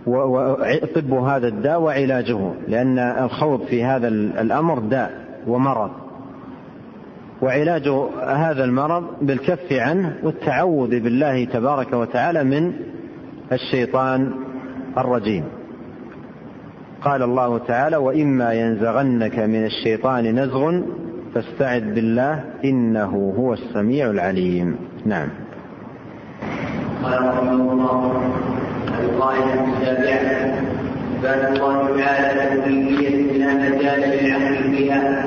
[0.06, 5.10] طب هذا الداء وعلاجه لأن الخوض في هذا الأمر داء
[5.46, 5.90] ومرض.
[7.42, 7.88] وعلاج
[8.26, 12.72] هذا المرض بالكف عنه والتعوذ بالله تبارك وتعالى من
[13.52, 14.30] الشيطان
[14.98, 15.44] الرجيم.
[17.02, 20.80] قال الله تعالى وإما ينزغنك من الشيطان نزغ
[21.34, 24.76] فاستعذ بالله إنه هو السميع العليم.
[25.04, 25.28] نعم.
[27.02, 28.55] قال رحمه الله
[29.04, 30.54] القاعده السابعه
[31.22, 35.24] بان الله تعالى تكليفيه لا مجال للعقل فيها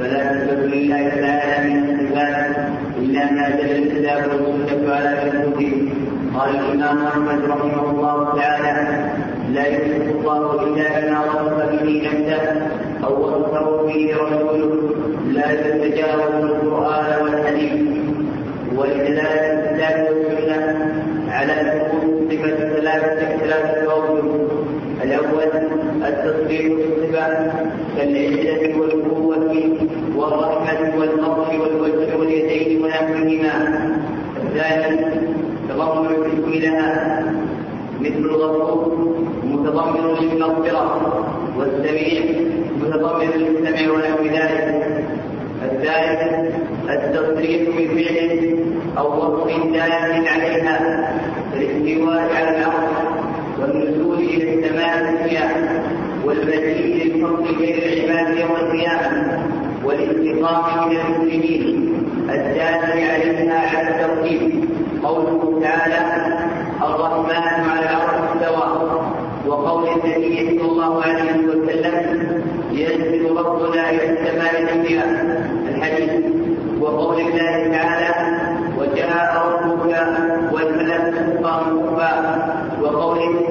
[0.00, 2.56] فلا تثبت لله تعالى من الصفات
[2.98, 5.72] الا ما دل الكتاب والسنة على ثبوته
[6.34, 9.08] قال الامام احمد رحمه الله تعالى
[9.52, 12.66] لا يثبت الله الا بما وصف به نفسه
[13.04, 14.90] أو وصفه به رسوله
[15.32, 17.72] لا يتجاوز القران والحديث
[18.76, 20.92] ولدلاله الكتاب والسنة
[21.30, 21.95] على ثبوت
[22.86, 24.46] صفه ثلاثة ثلاثة اوجه
[25.02, 25.50] الأول
[26.06, 27.52] التصديق بالصفات
[27.96, 29.76] كالعزه والقوة
[30.16, 33.54] والرحمة والفضل والوجه واليدين ونحوهما.
[34.42, 34.96] الثاني
[35.68, 37.24] تضمن الحكم لها
[38.00, 39.14] مثل الغفور
[39.44, 41.26] متضمن للمغفرة
[41.58, 42.22] والسميع
[42.80, 44.86] متضمن للسمع ونحو ذلك.
[45.62, 46.54] الثالث
[46.90, 48.58] التصريح بفعل
[48.98, 49.92] أو وصف دال
[50.28, 51.06] عليها
[51.54, 52.88] كالاستواء على الأرض
[53.60, 55.70] والنزول إلى السماء الدنيا
[56.24, 57.74] والمجيء للفضل بين
[58.76, 59.42] القيامة
[59.84, 61.92] والانتقام من المسلمين.
[62.30, 64.64] الدال عليها على الترتيب
[65.04, 66.00] قوله تعالى
[66.82, 69.00] الرحمن على العرش استوى.
[69.46, 71.96] وقول النبي صلى الله عليه وسلم
[72.72, 75.04] ينزل ربنا إلى السماء الدنيا
[75.68, 76.10] الحديث.
[76.80, 78.36] وقول الله تعالى
[78.78, 79.94] وجاء ربك
[80.52, 82.12] والملك صفا صفا
[82.82, 83.46] وقوله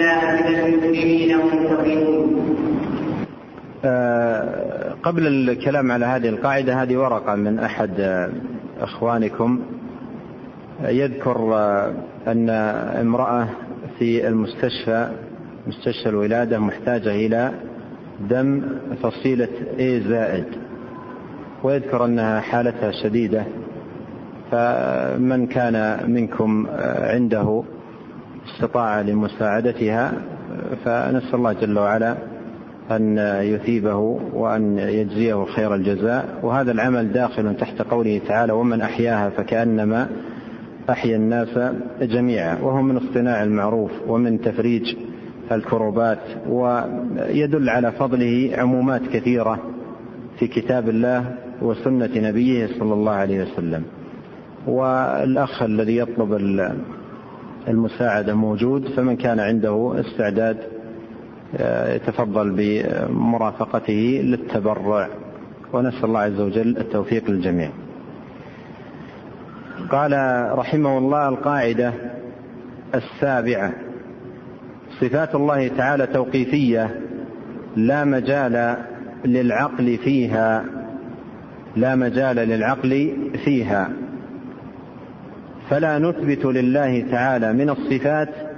[0.00, 2.30] أنا من المسلمين منتقمون
[3.10, 3.69] آه
[5.02, 8.28] قبل الكلام على هذه القاعدة هذه ورقة من أحد
[8.80, 9.60] إخوانكم.
[10.84, 11.54] يذكر
[12.26, 12.50] أن
[13.00, 13.48] امرأة
[13.98, 15.08] في المستشفى
[15.66, 17.50] مستشفى الولادة محتاجة إلى
[18.30, 18.62] دم
[19.02, 20.46] فصيلة A زائد.
[21.62, 23.44] ويذكر أنها حالتها شديدة.
[24.50, 26.66] فمن كان منكم
[26.98, 27.62] عنده
[28.46, 30.12] استطاع لمساعدتها
[30.84, 32.16] فنسأل الله جل وعلا
[32.92, 33.96] أن يثيبه
[34.34, 40.08] وأن يجزيه خير الجزاء وهذا العمل داخل تحت قوله تعالى ومن أحياها فكأنما
[40.90, 41.58] أحيا الناس
[42.02, 44.96] جميعا وهو من اصطناع المعروف ومن تفريج
[45.52, 46.18] الكروبات
[46.48, 49.58] ويدل على فضله عمومات كثيرة
[50.38, 53.82] في كتاب الله وسنة نبيه صلى الله عليه وسلم.
[54.66, 56.34] والأخ الذي يطلب
[57.68, 60.56] المساعدة موجود فمن كان عنده استعداد
[61.94, 65.08] يتفضل بمرافقته للتبرع.
[65.72, 67.70] ونسأل الله عز وجل التوفيق للجميع.
[69.90, 70.12] قال
[70.58, 71.92] رحمه الله القاعدة
[72.94, 73.72] السابعة
[75.00, 77.00] صفات الله تعالى توقيفية
[77.76, 78.76] لا مجال
[79.24, 80.64] للعقل فيها.
[81.76, 83.90] لا مجال للعقل فيها.
[85.70, 88.49] فلا نثبت لله تعالى من الصفات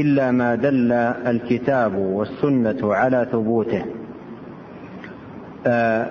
[0.00, 0.92] إلا ما دل
[1.26, 3.84] الكتاب والسنة على ثبوته.
[5.66, 6.10] آه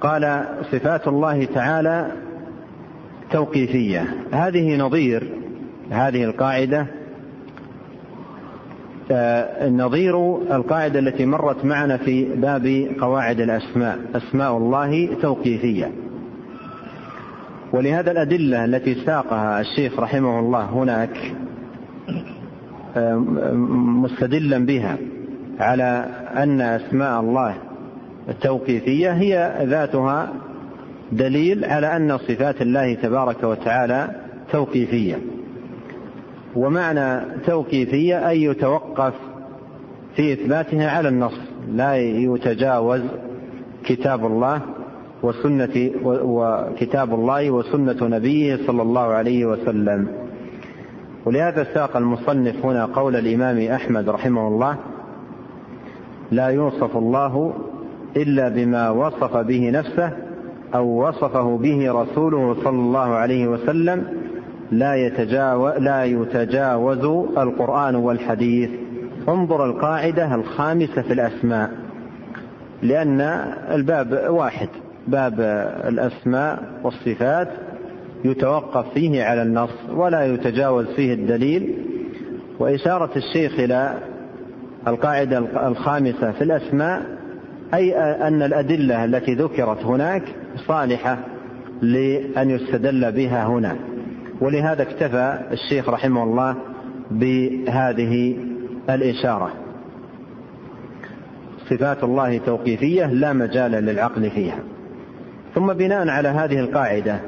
[0.00, 2.12] قال صفات الله تعالى
[3.30, 4.14] توقيفية.
[4.32, 5.28] هذه نظير
[5.90, 6.86] هذه القاعدة
[9.10, 15.90] آه نظير القاعدة التي مرت معنا في باب قواعد الأسماء أسماء الله توقيفية.
[17.72, 21.34] ولهذا الأدلة التي ساقها الشيخ رحمه الله هناك
[24.02, 24.96] مستدلا بها
[25.58, 27.54] على أن أسماء الله
[28.28, 30.32] التوقيفية هي ذاتها
[31.12, 34.10] دليل على أن صفات الله تبارك وتعالى
[34.52, 35.18] توقيفية.
[36.56, 39.14] ومعنى توقيفية أي يتوقف
[40.16, 41.38] في إثباتها على النص
[41.72, 43.00] لا يتجاوز
[43.84, 44.60] كتاب الله
[45.22, 50.08] وسنة وكتاب الله وسنة نبيه صلى الله عليه وسلم.
[51.26, 54.76] ولهذا ساق المصنف هنا قول الإمام أحمد رحمه الله
[56.30, 57.54] لا يوصف الله
[58.16, 60.10] إلا بما وصف به نفسه
[60.74, 64.04] أو وصفه به رسوله صلى الله عليه وسلم
[64.70, 67.04] لا يتجاوز, لا يتجاوز
[67.38, 68.70] القرآن والحديث.
[69.28, 71.70] انظر القاعدة الخامسة في الأسماء
[72.82, 73.20] لأن
[73.70, 74.68] الباب واحد
[75.08, 75.40] باب
[75.88, 77.48] الأسماء والصفات
[78.24, 81.74] يتوقف فيه على النص ولا يتجاوز فيه الدليل.
[82.58, 83.98] وإشارة الشيخ إلى
[84.86, 87.02] القاعدة الخامسة في الأسماء
[87.74, 90.22] أي أن الأدلة التي ذكرت هناك
[90.56, 91.18] صالحة
[91.82, 93.76] لأن يستدل بها هنا.
[94.40, 96.56] ولهذا اكتفى الشيخ رحمه الله
[97.10, 98.36] بهذه
[98.90, 99.50] الإشارة.
[101.70, 104.58] صفات الله توقيفية لا مجال للعقل فيها.
[105.54, 107.20] ثم بناء على هذه القاعدة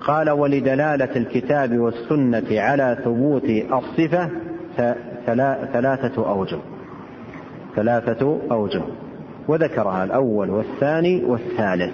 [0.00, 4.28] قال ولدلالة الكتاب والسنة على ثبوت الصفة
[5.72, 6.58] ثلاثة أوجه.
[7.76, 8.82] ثلاثة أوجه.
[9.48, 11.92] وذكرها الأول والثاني والثالث.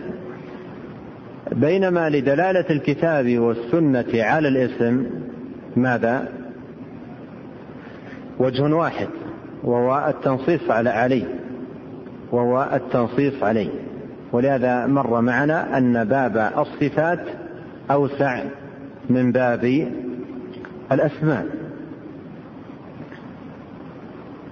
[1.53, 5.07] بينما لدلالة الكتاب والسنة على الاسم
[5.77, 6.29] ماذا؟
[8.39, 9.09] وجه واحد
[9.65, 11.25] وهو التنصيص على عليه
[12.33, 13.71] وهو التنصيص عليه
[14.33, 17.21] ولهذا مر معنا أن باب الصفات
[17.91, 18.45] أوسع
[19.11, 19.93] من باب
[20.93, 21.47] الأسماء.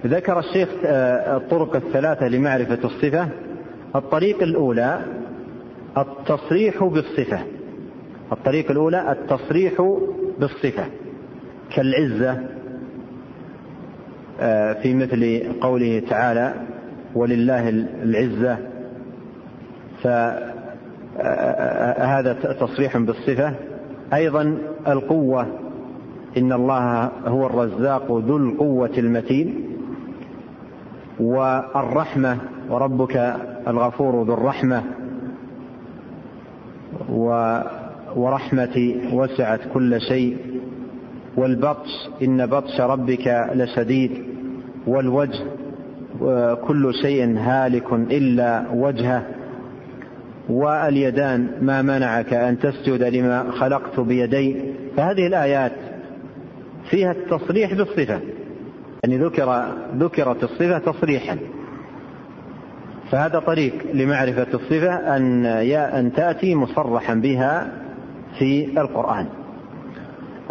[0.05, 3.27] ذكر الشيخ آه، الطرق الثلاثة لمعرفة الصفة.
[3.95, 5.01] الطريق الأولى
[5.97, 7.39] التصريح بالصفة.
[8.31, 9.99] الطريق الأولى التصريح
[10.39, 10.85] بالصفة.
[11.75, 12.43] كالعزة
[14.41, 16.53] آه، في مثل قوله تعالى
[17.15, 17.69] ولله
[18.03, 18.57] العزة.
[21.15, 23.53] فهذا تصريح بالصفة.
[24.13, 24.57] أيضا
[24.87, 25.45] القوة.
[26.37, 29.55] إن الله هو الرزاق ذو القوة المتين.
[31.19, 32.37] والرحمة.
[32.69, 33.35] وربك
[33.67, 34.83] الغفور ذو الرحمة.
[38.15, 40.37] ورحمتي وسعت كل شيء.
[41.37, 42.09] والبطش.
[42.23, 44.11] إن بطش ربك لشديد.
[44.87, 45.39] والوجه.
[46.67, 49.23] كل شيء هالك إلا وجهه.
[50.49, 54.61] واليدان ما منعك أن تسجد لما خلقت بيدي.
[54.97, 55.71] فهذه الآيات
[56.89, 58.19] فيها التصريح بالصفة.
[59.03, 59.65] يعني ذكر
[59.97, 61.37] ذكرت الصفة تصريحا.
[63.11, 67.71] فهذا طريق لمعرفة الصفة أن أن تأتي مصرحا بها
[68.39, 69.27] في القرآن.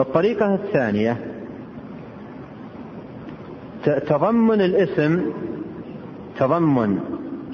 [0.00, 1.16] الطريقة الثانية
[3.84, 5.22] تضمن الاسم
[6.38, 6.98] تضمن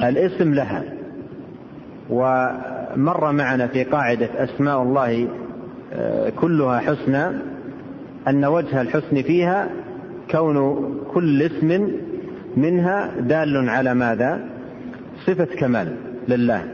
[0.03, 0.99] الاسم لها.
[2.11, 5.28] ومر معنا في قاعدة أسماء الله
[5.92, 7.26] آه، كلها حسنى
[8.28, 9.68] أن وجه الحسن فيها
[10.30, 10.84] كون
[11.14, 11.90] كل اسم
[12.56, 14.40] منها دال على ماذا؟
[15.26, 15.96] صفة كمال
[16.28, 16.64] لله.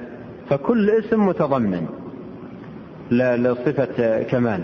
[0.50, 1.86] فكل اسم متضمن
[3.10, 4.60] لصفة كمال.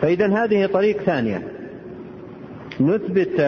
[0.00, 1.42] فإذا هذه طريق ثانية.
[2.80, 3.40] نثبت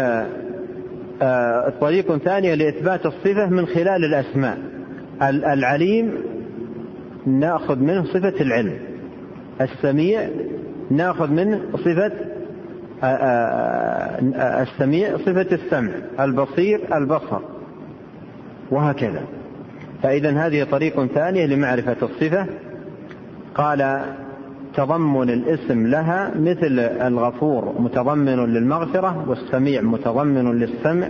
[1.22, 4.58] آه، طريق ثانية لإثبات الصفة من خلال الأسماء.
[5.22, 6.14] العليم
[7.26, 8.78] ناخذ منه صفة العلم.
[9.60, 10.28] السميع
[10.90, 12.12] ناخذ منه صفة
[14.62, 17.40] السميع صفة السمع البصير البصر.
[18.70, 19.22] وهكذا.
[20.02, 22.46] فإذا هذه طريق ثانية لمعرفة الصفة.
[23.54, 24.00] قال
[24.74, 31.08] تضمن الاسم لها مثل الغفور متضمن للمغفرة والسميع متضمن للسمع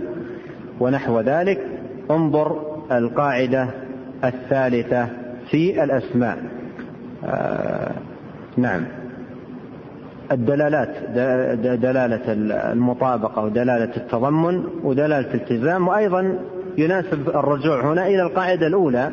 [0.79, 1.67] ونحو ذلك.
[2.11, 3.67] انظر القاعدة
[4.23, 5.07] الثالثة
[5.51, 6.37] في الأسماء
[7.25, 7.91] آه
[8.57, 8.85] نعم
[10.31, 10.89] الدلالات
[11.79, 12.33] دلالة
[12.71, 16.39] المطابقة ودلالة التضمن ودلالة الالتزام وأيضا
[16.77, 19.11] يناسب الرجوع هنا إلى القاعدة الأولى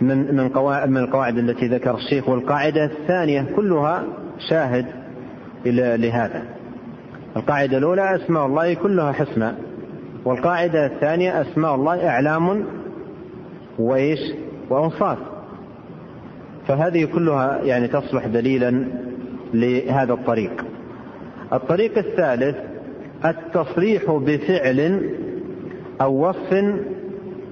[0.00, 0.50] من من
[0.90, 4.02] من القواعد التي ذكر الشيخ والقاعدة الثانية كلها
[4.50, 4.86] شاهد
[5.66, 6.42] إلى لهذا.
[7.36, 9.52] القاعدة الأولى أسماء الله كلها حسنى
[10.24, 12.64] والقاعدة الثانية أسماء الله إعلام
[13.78, 14.20] وإيش؟
[14.70, 15.18] وأوصاف.
[16.68, 18.84] فهذه كلها يعني تصلح دليلا
[19.54, 20.64] لهذا الطريق.
[21.52, 22.56] الطريق الثالث
[23.24, 25.10] التصريح بفعل
[26.00, 26.54] أو وصف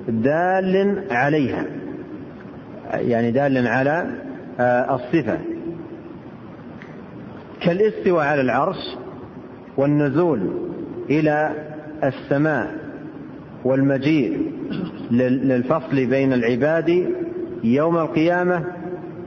[0.09, 1.67] دال عليها
[2.93, 4.07] يعني دال على
[4.61, 5.39] آه، الصفة
[7.61, 8.97] كالاستواء على العرش
[9.77, 10.51] والنزول
[11.11, 11.53] إلى
[12.05, 12.86] السماء
[13.67, 14.53] والمجيء
[15.11, 17.07] للفصل بين العباد
[17.65, 18.65] يوم القيامة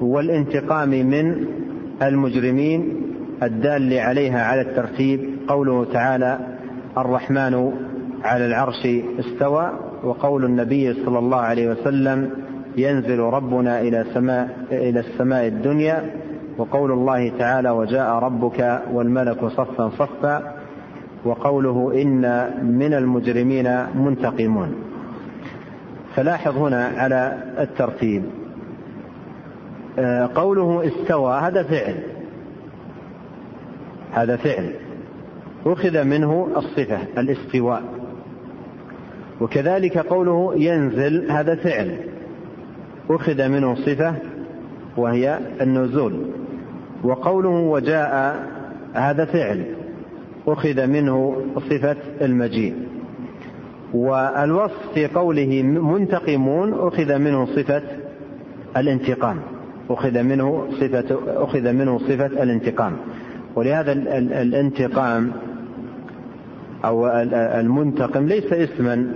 [0.01, 1.45] والانتقام من
[2.01, 3.01] المجرمين
[3.43, 5.19] الدال عليها على الترتيب.
[5.47, 6.39] قوله تعالى
[6.97, 7.71] الرحمن
[8.23, 8.87] على العرش
[9.19, 9.71] استوى
[10.03, 12.29] وقول النبي صلى الله عليه وسلم
[12.77, 16.03] ينزل ربنا إلى سماء إلى السماء الدنيا.
[16.57, 20.58] وقول الله تعالى وجاء ربك والملك صفا صفا.
[21.25, 24.75] وقوله إن من المجرمين منتقمون.
[26.15, 28.23] فلاحظ هنا على الترتيب.
[29.99, 31.95] آه، قوله استوى هذا فعل.
[34.11, 34.73] هذا فعل.
[35.65, 37.83] أخذ منه الصفة الاستواء.
[39.41, 41.97] وكذلك قوله ينزل هذا فعل.
[43.09, 44.15] أخذ منه صفة
[44.97, 46.25] وهي النزول.
[47.03, 48.43] وقوله وجاء
[48.93, 49.78] هذا فعل.
[50.53, 52.73] أخذ منه صفة المجيء.
[53.93, 57.81] والوصف في قوله منتقمون أخذ منه صفة
[58.77, 59.39] الانتقام.
[59.89, 62.93] أخذ منه صفة أخذ منه صفة الانتقام.
[63.55, 63.91] ولهذا
[64.41, 65.31] الانتقام
[66.85, 67.07] أو
[67.59, 69.15] المنتقم ليس اسما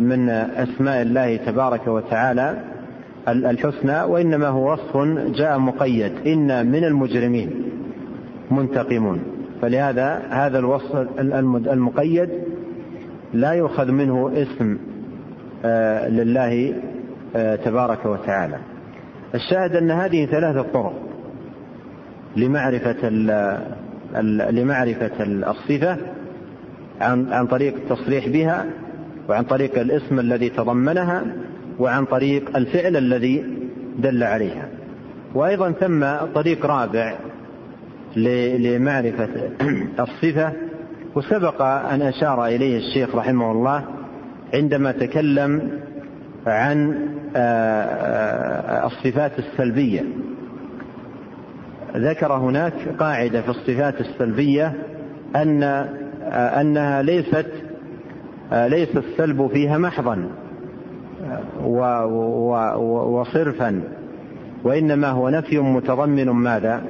[0.00, 2.56] من أسماء الله تبارك وتعالى
[3.28, 4.96] الحسنى وإنما هو وصف
[5.36, 6.12] جاء مقيد.
[6.26, 7.50] إن من المجرمين
[8.50, 9.20] منتقمون.
[9.62, 11.08] فلهذا هذا الوصف
[11.68, 12.28] المقيد
[13.34, 14.78] لا يؤخذ منه اسم
[15.64, 16.74] آه، لله
[17.36, 18.58] آه، تبارك وتعالى.
[19.34, 20.94] الشاهد أن هذه ثلاثة طرق
[22.36, 23.08] لمعرفة
[24.50, 25.96] لمعرفة الصفة
[27.00, 28.66] عن عن طريق التصريح بها
[29.28, 31.22] وعن طريق الاسم الذي تضمنها
[31.78, 33.44] وعن طريق الفعل الذي
[33.98, 34.68] دل عليها.
[35.34, 37.14] وأيضا ثم طريق رابع
[38.16, 39.28] لمعرفة
[40.06, 40.52] الصفة
[41.14, 43.84] وسبق أن أشار إليه الشيخ رحمه الله
[44.54, 45.80] عندما تكلم
[46.46, 50.04] عن آه، آه، الصفات السلبية
[51.96, 54.72] ذكر هناك قاعدة في الصفات السلبية
[55.36, 57.46] أن آه، أنها ليست
[58.52, 60.28] ليس السلب فيها محضا
[62.84, 63.82] وصرفا
[64.64, 66.82] وإنما هو نفي متضمن ماذا؟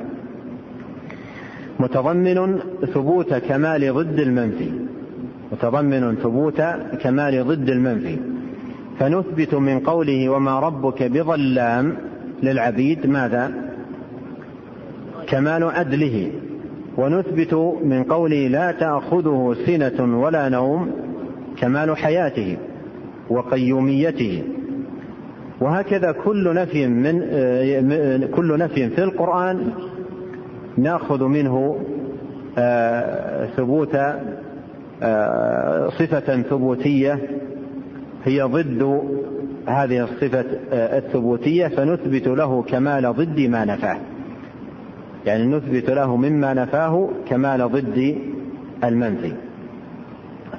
[1.80, 2.58] متضمن
[2.94, 4.70] ثبوت كمال ضد المنفي
[5.52, 6.62] متضمن ثبوت
[7.00, 8.16] كمال ضد المنفي
[8.98, 11.96] فنثبت من قوله وما ربك بظلام
[12.42, 13.52] للعبيد ماذا؟
[15.26, 16.30] كمال عدله.
[16.96, 17.54] ونثبت
[17.84, 20.90] من قوله لا تأخذه سنة ولا نوم
[21.56, 22.56] كمال حياته
[23.30, 24.42] وقيوميته.
[25.60, 27.20] وهكذا كل نفي من
[28.34, 29.72] كل نفي في القرآن
[30.76, 31.78] ناخذ منه
[32.58, 33.94] آه، ثبوت
[35.02, 37.18] آه، صفة ثبوتية.
[38.24, 39.02] هي ضد
[39.66, 43.98] هذه الصفة آه، الثبوتية فنثبت له كمال ضد ما نفاه.
[45.26, 48.18] يعني نثبت له مما نفاه كمال ضد
[48.84, 49.32] المنفي.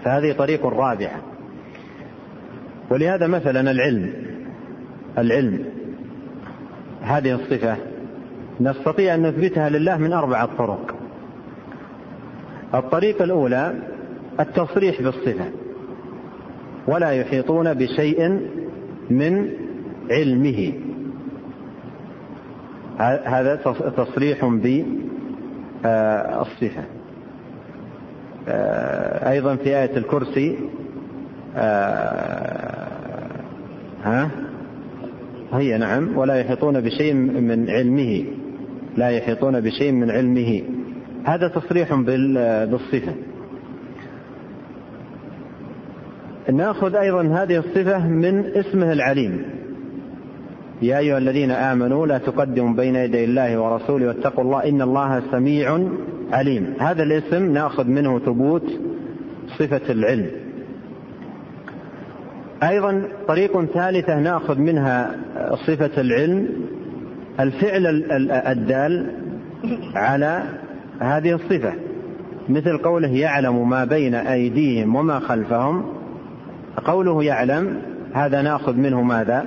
[0.04, 1.22] فهذه طريق رابعة.
[2.90, 4.14] ولهذا مثلا العلم
[5.18, 5.66] العلم
[7.02, 7.78] هذه الصفة
[8.62, 10.96] نستطيع أن نثبتها لله من أربعة طرق.
[12.76, 13.74] الطريقة الأولى
[14.40, 15.46] التصريح بالصفة.
[16.88, 18.40] ولا يحيطون بشيء
[19.10, 19.50] من
[20.12, 20.74] علمه.
[23.26, 23.56] هذا
[23.98, 24.86] تصريح بالصفة
[28.48, 30.58] آه، أيضا في آية الكرسي
[31.56, 33.28] آه،
[34.04, 34.30] ها؟
[35.54, 36.18] هي نعم.
[36.18, 38.26] ولا يحيطون بشيء من علمه.
[38.98, 40.62] لا يحيطون بشيء من علمه.
[41.26, 43.14] هذا تصريح بالصفة.
[46.54, 49.46] نأخذ أيضا هذه الصفة من اسمه العليم.
[50.82, 55.80] يا أيها الذين آمنوا لا تقدموا بين يدي الله ورسوله واتقوا الله إن الله سميع
[56.32, 56.74] عليم.
[56.80, 58.72] هذا الاسم نأخذ منه ثبوت
[59.60, 60.28] صفة العلم.
[62.64, 65.16] أيضا طريق ثالثة نأخذ منها
[65.68, 66.50] صفة العلم.
[67.40, 67.88] الفعل
[68.32, 69.12] الدال
[69.96, 70.44] على
[71.00, 71.74] هذه الصفة
[72.50, 75.86] مثل قوله يعلم ما بين أيديهم وما خلفهم
[76.86, 77.82] قوله يعلم
[78.14, 79.46] هذا ناخذ منه ماذا؟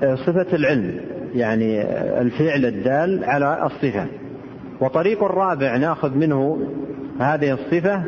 [0.00, 1.00] صفة العلم
[1.34, 1.82] يعني
[2.20, 4.06] الفعل الدال على الصفة.
[4.80, 6.58] وطريق الرابع ناخذ منه
[7.20, 8.02] هذه الصفة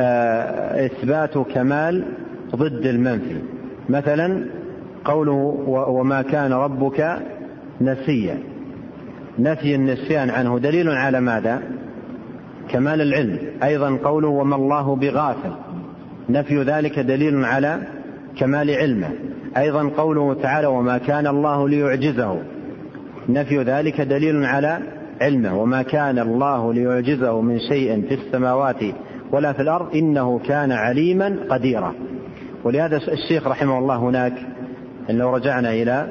[0.00, 2.04] آه، إثبات كمال
[2.56, 3.36] ضد المنفي.
[3.88, 4.44] مثلا
[5.04, 7.16] قوله وما كان ربك
[7.80, 8.38] نسيا.
[9.38, 11.62] نفي النسيان عنه دليل على ماذا؟
[12.68, 13.38] كمال العلم.
[13.62, 15.52] أيضا قوله وما الله بغافل.
[16.28, 17.80] نفي ذلك دليل على
[18.38, 19.10] كمال علمه.
[19.56, 22.42] أيضا قوله تعالى وما كان الله ليعجزه.
[23.28, 24.78] نفي ذلك دليل على
[25.20, 25.62] علمه.
[25.62, 28.82] وما كان الله ليعجزه من شيء في السماوات
[29.32, 31.94] ولا في الأرض إنه كان عليما قديرا.
[32.64, 34.32] ولهذا الشيخ رحمه الله هناك
[35.10, 36.08] إن لو رجعنا إلى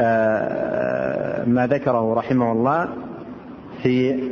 [0.00, 2.88] آه، ما ذكره رحمه الله
[3.82, 4.22] في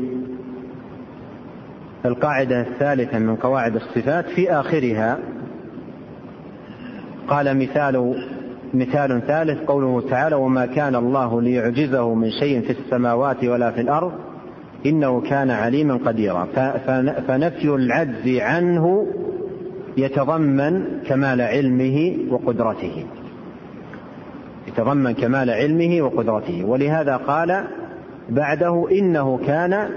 [2.04, 5.18] القاعدة الثالثة من قواعد الصفات في آخرها
[7.28, 8.26] قال مثال
[8.74, 14.12] مثال ثالث قوله تعالى وما كان الله ليعجزه من شيء في السماوات ولا في الأرض
[14.86, 16.44] إنه كان عليما قديرا.
[17.28, 19.06] فنفي العجز عنه
[19.96, 23.04] يتضمن كمال علمه وقدرته.
[24.68, 26.64] يتضمن كمال علمه وقدرته.
[26.64, 27.64] ولهذا قال
[28.28, 29.88] بعده إنه كان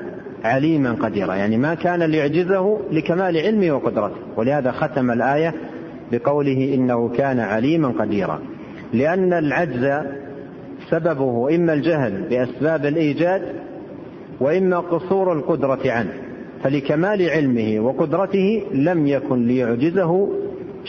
[0.43, 1.35] عليما قديرا.
[1.35, 4.15] يعني ما كان ليعجزه لكمال علمه وقدرته.
[4.37, 5.53] ولهذا ختم الآية
[6.11, 8.39] بقوله إنه كان عليما قديرا.
[8.93, 10.05] لأن العجز
[10.89, 13.41] سببه إما الجهل بأسباب الإيجاد
[14.39, 16.24] وإما قصور القدرة عنه.
[16.65, 20.29] فلكمال علمه وقدرته لم يكن ليعجزه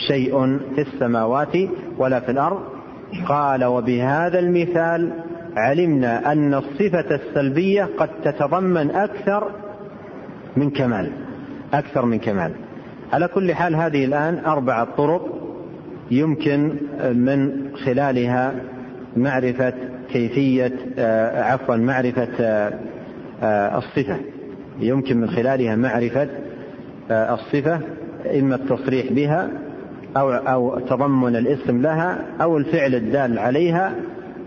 [0.07, 1.57] شيء في السماوات
[1.97, 2.59] ولا في الأرض.
[3.27, 5.11] قال وبهذا المثال
[5.55, 9.51] علمنا أن الصفة السلبية قد تتضمن أكثر
[10.57, 11.11] من كمال
[11.73, 12.51] أكثر من كمال.
[13.13, 15.25] على كل حال هذه الآن أربعة طرق
[16.11, 16.77] يمكن
[17.13, 18.55] من خلالها
[19.17, 19.73] معرفة
[20.11, 22.73] كيفية آه، عفوا معرفة آه،
[23.43, 24.36] آه، الصفة.
[24.79, 26.27] يمكن من خلالها معرفة
[27.11, 27.79] الصفة
[28.39, 29.49] إما التصريح بها
[30.17, 33.93] أو أو تضمن الاسم لها أو الفعل الدال عليها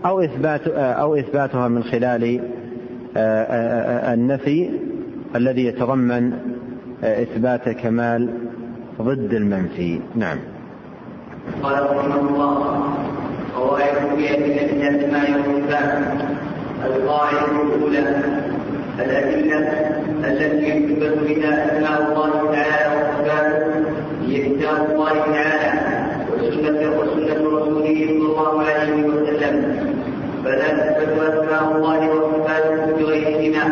[0.05, 2.39] أو إثبات أو إثباتها من خلال
[4.13, 4.69] النفي
[5.35, 6.33] الذي يتضمن
[7.03, 8.29] إثبات كمال
[9.01, 9.99] ضد المنفي.
[10.15, 10.37] نعم.
[11.63, 12.83] قال رحمه الله
[13.55, 16.03] قواعد في أدلة الأسماء والصفات
[16.85, 18.21] القاعدة الأولى
[19.05, 19.59] الأدلة
[20.27, 23.65] التي يثبت بها أسماء الله تعالى وصفاته
[24.27, 25.71] هي كتاب الله تعالى
[26.33, 29.55] وسنة وسنة رسوله صلى الله عليه وسلم.
[30.45, 33.65] فلا تثبت أسماء الله وصفاته بغيرهما.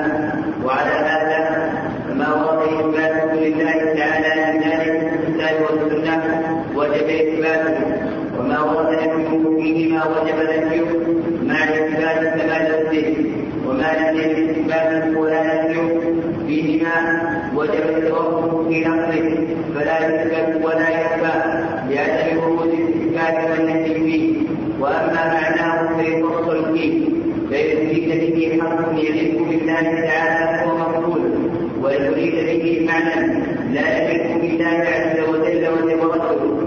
[0.65, 1.69] وعلى هذا
[2.09, 6.23] فما ورد إثباته لله تعالى من ذلك في الكتاب والسنة
[6.75, 7.77] وجب إثباته
[8.39, 10.85] وما ورد نفيه فيهما وجب نفيه
[11.43, 13.23] مع إثبات كمال الذكر
[13.79, 15.99] وما لم يجد إثباته ولا نفيه
[16.47, 17.21] فيهما
[17.55, 21.43] وجب التوقف في نقله فلا يثبت ولا يثبت
[21.89, 24.33] لعدم ورود الاثبات والنفي فيه
[24.79, 27.05] وأما معناه فيفصل فيه
[27.51, 31.21] فإن أريد به حق يليق بالله تعالى فهو مقبول
[31.81, 33.43] وإن أريد به معنى
[33.73, 36.59] لا يليق بالله عز وجل وتبركه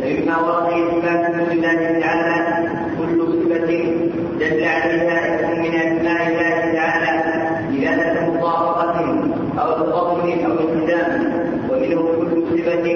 [0.00, 2.68] فإما ورد إثبات لله تعالى
[2.98, 3.66] كل صفة
[4.40, 7.22] دل عليها اسم من أسماء الله تعالى
[7.78, 8.98] إذا مطابقة
[9.58, 11.32] أو تضمن أو التزام
[11.70, 12.86] ومنه كل صفة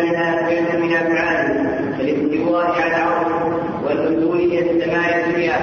[0.00, 3.32] عليها فعل من أفعاله كالاستواء على العرش
[3.84, 5.56] والنزول إلى السماء الدنيا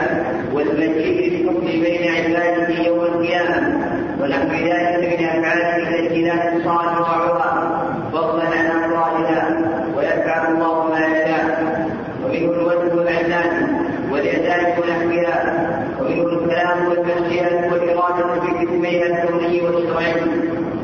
[0.53, 3.77] والمجيء للحكم بين عباده يوم القيامة
[4.21, 7.81] ونحو ذلك من أفعاله التي لا تصان وعوها
[8.13, 9.57] فضلا عن أفرادها
[9.97, 11.87] ويفعل الله ما يشاء
[12.25, 13.67] ومنه الوجه والعنان
[14.11, 15.67] والإعداد ونحوها
[16.01, 20.13] ومنه الكلام والمشيئة والإرادة بقسميها الكوني والشرعي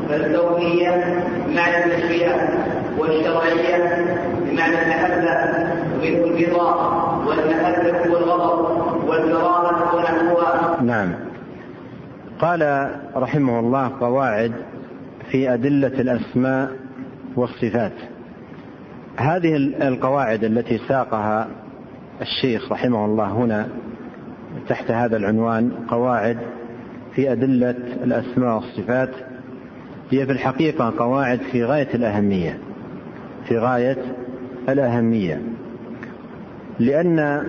[0.08, 1.04] فالكونية
[1.46, 2.48] بمعنى المشيئة
[2.98, 4.04] والشرعية
[4.40, 5.34] بمعنى المحبة
[5.94, 8.68] ومنه الرضا والمحبة والغضب
[9.08, 11.12] والكرامة ونحوها نعم
[12.54, 14.52] قال رحمه الله قواعد
[15.30, 16.70] في أدلة الأسماء
[17.36, 17.92] والصفات.
[19.16, 21.48] هذه القواعد التي ساقها
[22.20, 23.68] الشيخ رحمه الله هنا
[24.68, 26.38] تحت هذا العنوان قواعد
[27.14, 29.10] في أدلة الأسماء والصفات.
[30.10, 32.58] هي في الحقيقة قواعد في غاية الأهمية
[33.48, 33.96] في غاية
[34.68, 35.42] الأهمية
[36.78, 37.46] لأن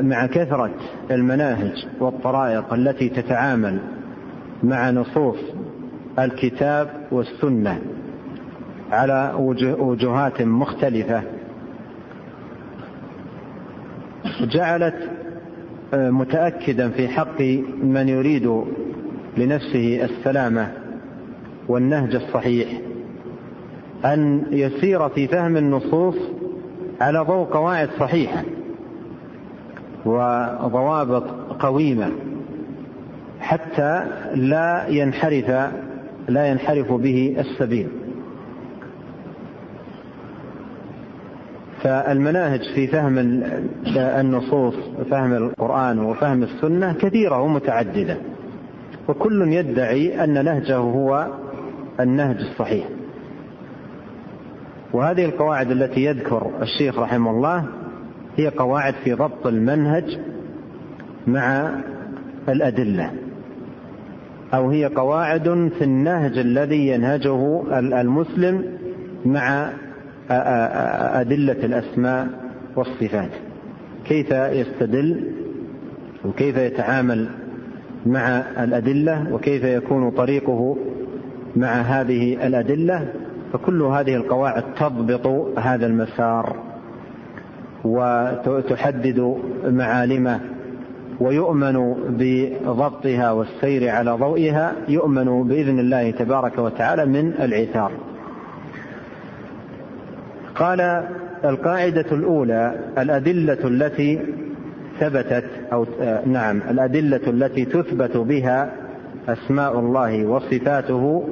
[0.00, 0.70] مع كثرة
[1.10, 3.78] المناهج والطرائق التي تتعامل
[4.62, 5.38] مع نصوص
[6.18, 7.78] الكتاب والسنة
[8.92, 9.32] على
[9.78, 11.22] وجهات مختلفة
[14.40, 14.94] جعلت
[15.94, 17.40] آه، متأكدا في حق
[17.82, 18.62] من يريد
[19.36, 20.72] لنفسه السلامة
[21.68, 22.68] والنهج الصحيح
[24.04, 26.16] أن يسير في فهم النصوص
[27.00, 28.42] على ضوء قواعد صحيحة.
[30.04, 31.24] وضوابط
[31.58, 32.10] قويمة
[33.40, 34.04] حتى
[34.34, 35.70] لا ينحرف
[36.28, 37.88] لا ينحرف به السبيل.
[41.82, 43.18] فالمناهج في فهم
[43.96, 48.16] النصوص وفهم القرآن وفهم السنة كثيرة ومتعددة.
[49.08, 51.26] وكل يدعي أن نهجه هو
[52.00, 52.84] النهج الصحيح.
[54.92, 57.64] وهذه القواعد التي يذكر الشيخ رحمه الله
[58.36, 60.18] هي قواعد في ضبط المنهج
[61.26, 61.70] مع
[62.48, 63.10] الأدلة
[64.54, 67.62] أو هي قواعد في النهج الذي ينهجه
[68.00, 68.64] المسلم
[69.26, 69.72] مع
[71.20, 72.28] أدلة الأسماء
[72.76, 73.30] والصفات.
[74.04, 75.32] كيف يستدل
[76.24, 77.28] وكيف يتعامل
[78.06, 80.76] مع الأدلة وكيف يكون طريقه
[81.56, 83.08] مع هذه الأدلة؟
[83.52, 85.26] فكل هذه القواعد تضبط
[85.58, 86.71] هذا المسار.
[87.84, 90.40] وتحدد معالمه
[91.20, 97.92] ويؤمن بضبطها والسير على ضوئها يؤمن بإذن الله تبارك وتعالى من العثار.
[100.54, 100.80] قال
[101.44, 104.20] القاعدة الأولى الأدلة التي
[105.00, 105.86] ثبتت أو
[106.26, 108.72] نعم الأدلة التي تثبت بها
[109.28, 111.24] أسماء الله وصفاته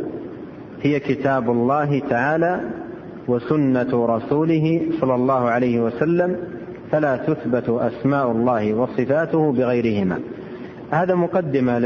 [0.82, 2.60] هي كتاب الله تعالى
[3.28, 6.36] وسنة رسوله صلى الله عليه وسلم
[6.90, 10.20] فلا تثبت أسماء الله وصفاته بغيرهما.
[10.90, 11.78] هذا مقدمة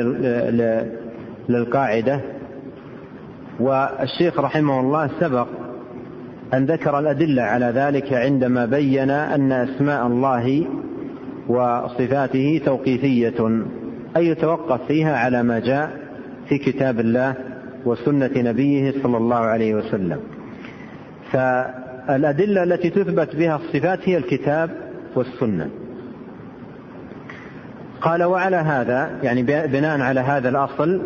[1.48, 2.20] للقاعدة.
[3.60, 5.46] والشيخ رحمه الله سبق
[6.54, 10.66] أن ذكر الأدلة على ذلك عندما بين أن أسماء الله
[11.48, 13.64] وصفاته توقيفية
[14.16, 15.90] أي يتوقف فيها على ما جاء
[16.48, 17.34] في كتاب الله
[17.86, 20.20] وسنة نبيه صلى الله عليه وسلم.
[21.34, 24.70] فالادله التي تثبت بها الصفات هي الكتاب
[25.16, 25.70] والسنة.
[28.00, 31.02] قال وعلى هذا يعني بناء على هذا الأصل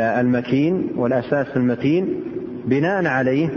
[0.00, 2.20] المكين والأساس المتين
[2.66, 3.48] بناء عليه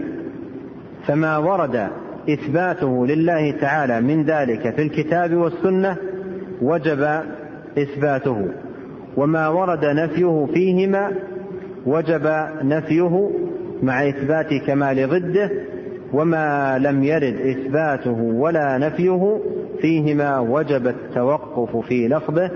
[1.08, 1.88] فما ورد
[2.30, 5.98] إثباته لله تعالى من ذلك في الكتاب والسنة
[6.62, 7.22] وجب
[7.78, 8.48] إثباته.
[9.18, 11.12] وما ورد نفيه فيهما
[11.86, 13.30] وجب نفيه
[13.84, 15.51] مع إثبات كمال ضده
[16.14, 19.39] وما لم يرد إثباته ولا نفيه
[19.81, 22.51] فيهما وجب التوقف في لفظه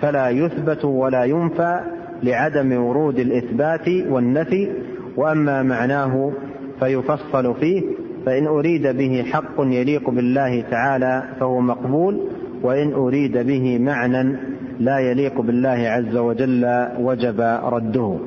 [0.00, 1.80] فلا يثبت ولا ينفى
[2.22, 4.68] لعدم ورود الإثبات والنفي
[5.16, 6.32] وأما معناه
[6.80, 7.82] فيفصل فيه
[8.26, 12.20] فإن أريد به حق يليق بالله تعالى فهو مقبول
[12.62, 14.36] وإن أريد به معنى
[14.80, 18.18] لا يليق بالله عز وجل وجب رده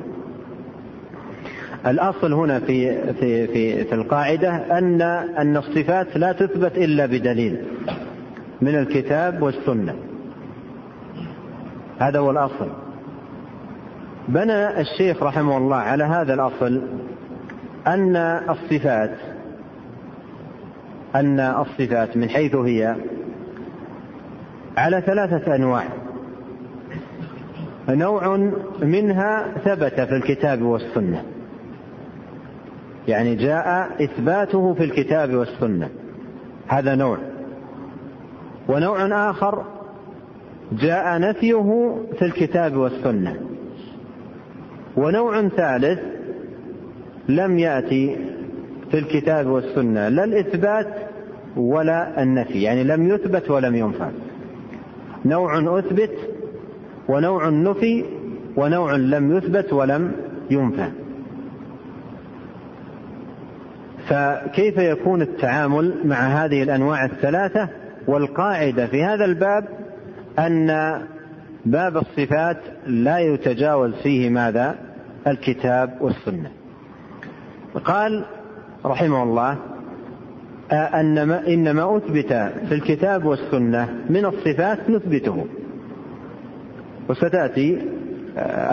[1.86, 5.02] الأصل هنا في في في في القاعدة أن
[5.38, 7.64] أن الصفات لا تثبت إلا بدليل
[8.60, 9.94] من الكتاب والسنة.
[11.98, 12.68] هذا هو الأصل.
[14.28, 16.82] بنى الشيخ رحمه الله على هذا الأصل
[17.86, 18.16] أن
[18.50, 19.14] الصفات
[21.14, 22.96] أن الصفات من حيث هي
[24.76, 25.84] على ثلاثة أنواع.
[27.88, 28.50] نوع
[28.82, 31.35] منها ثبت في الكتاب والسنة.
[33.08, 35.88] يعني جاء إثباته في الكتاب والسنة.
[36.68, 37.18] هذا نوع.
[38.68, 39.64] ونوع آخر
[40.72, 43.36] جاء نفيه في الكتاب والسنة.
[44.96, 45.98] ونوع ثالث
[47.28, 48.16] لم يأتي
[48.90, 50.94] في الكتاب والسنة لا الإثبات
[51.56, 52.62] ولا النفي.
[52.62, 54.10] يعني لم يثبت ولم ينفى
[55.24, 56.16] نوع أثبت
[57.08, 58.04] ونوع نفي
[58.56, 60.12] ونوع لم يثبت ولم
[60.50, 60.90] ينفى
[64.08, 67.68] فكيف يكون التعامل مع هذه الأنواع الثلاثة
[68.06, 69.68] والقاعدة في هذا الباب
[70.38, 71.00] أن
[71.64, 72.56] باب الصفات
[72.86, 74.74] لا يتجاوز فيه ماذا؟
[75.26, 76.50] الكتاب والسنة.
[77.84, 78.24] قال
[78.84, 79.58] رحمه الله
[80.72, 82.32] أن ما إنما أثبت
[82.68, 85.46] في الكتاب والسنة من الصفات نثبته.
[87.08, 87.78] وستأتي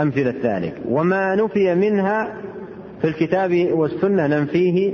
[0.01, 0.81] أمثلة ذلك.
[0.89, 2.34] وما نفي منها
[3.01, 4.93] في الكتاب والسنة ننفيه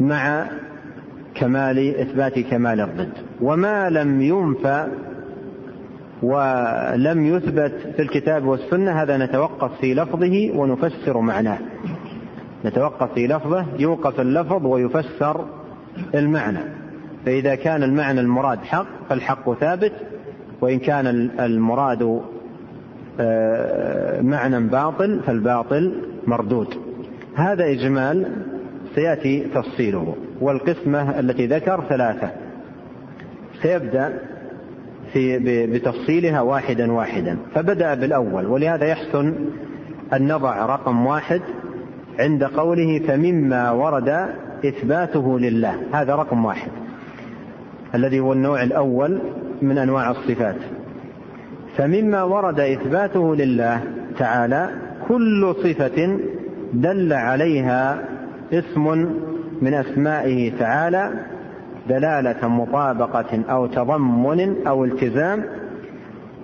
[0.00, 0.46] مع
[1.34, 3.12] كمال إثبات كمال الضد.
[3.40, 4.86] وما لم ينفى
[6.22, 11.58] ولم يثبت في الكتاب والسنة هذا نتوقف في لفظه ونفسر معناه.
[12.64, 15.44] نتوقف في لفظه يوقف اللفظ ويفسر
[16.14, 16.60] المعنى.
[17.26, 19.92] فإذا كان المعنى المراد حق فالحق ثابت.
[20.60, 21.06] وإن كان
[21.40, 22.20] المراد
[23.20, 25.92] آه، معنى باطل فالباطل
[26.26, 26.68] مردود.
[27.34, 28.26] هذا إجمال
[28.94, 30.16] سيأتي تفصيله.
[30.40, 32.30] والقسمة التي ذكر ثلاثة.
[33.62, 34.18] سيبدأ
[35.12, 37.38] في بتفصيلها واحدا واحدا.
[37.54, 39.34] فبدأ بالأول ولهذا يحسن
[40.12, 41.40] أن نضع رقم واحد
[42.18, 44.28] عند قوله فمما ورد
[44.64, 45.74] إثباته لله.
[45.92, 46.70] هذا رقم واحد.
[47.94, 49.18] الذي هو النوع الأول
[49.62, 50.56] من أنواع الصفات.
[51.76, 53.80] فمما ورد إثباته لله
[54.18, 54.70] تعالى
[55.08, 56.18] كل صفة
[56.72, 58.11] دل عليها
[58.52, 59.10] اسم
[59.62, 61.10] من أسمائه تعالى
[61.88, 65.44] دلالة مطابقة أو تضمن أو التزام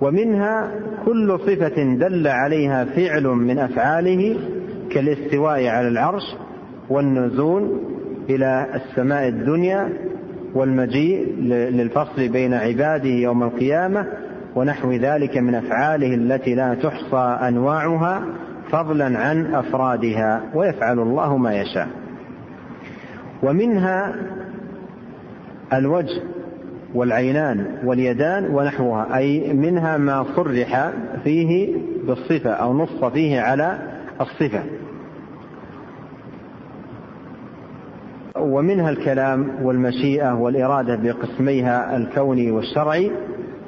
[0.01, 0.71] ومنها
[1.05, 4.35] كل صفة دل عليها فعل من أفعاله
[4.91, 6.23] كالاستواء على العرش
[6.89, 7.81] والنزول
[8.29, 9.89] إلى السماء الدنيا
[10.53, 14.05] والمجيء للفصل بين عباده يوم القيامة
[14.55, 18.23] ونحو ذلك من أفعاله التي لا تحصى أنواعها
[18.71, 21.87] فضلا عن أفرادها ويفعل الله ما يشاء.
[23.43, 24.15] ومنها
[25.73, 26.21] الوجه
[26.93, 30.91] والعينان واليدان ونحوها أي منها ما صرح
[31.23, 31.75] فيه
[32.07, 33.79] بالصفة أو نص فيه على
[34.21, 34.63] الصفة.
[38.37, 43.11] ومنها الكلام والمشيئة والإرادة بقسميها الكوني والشرعي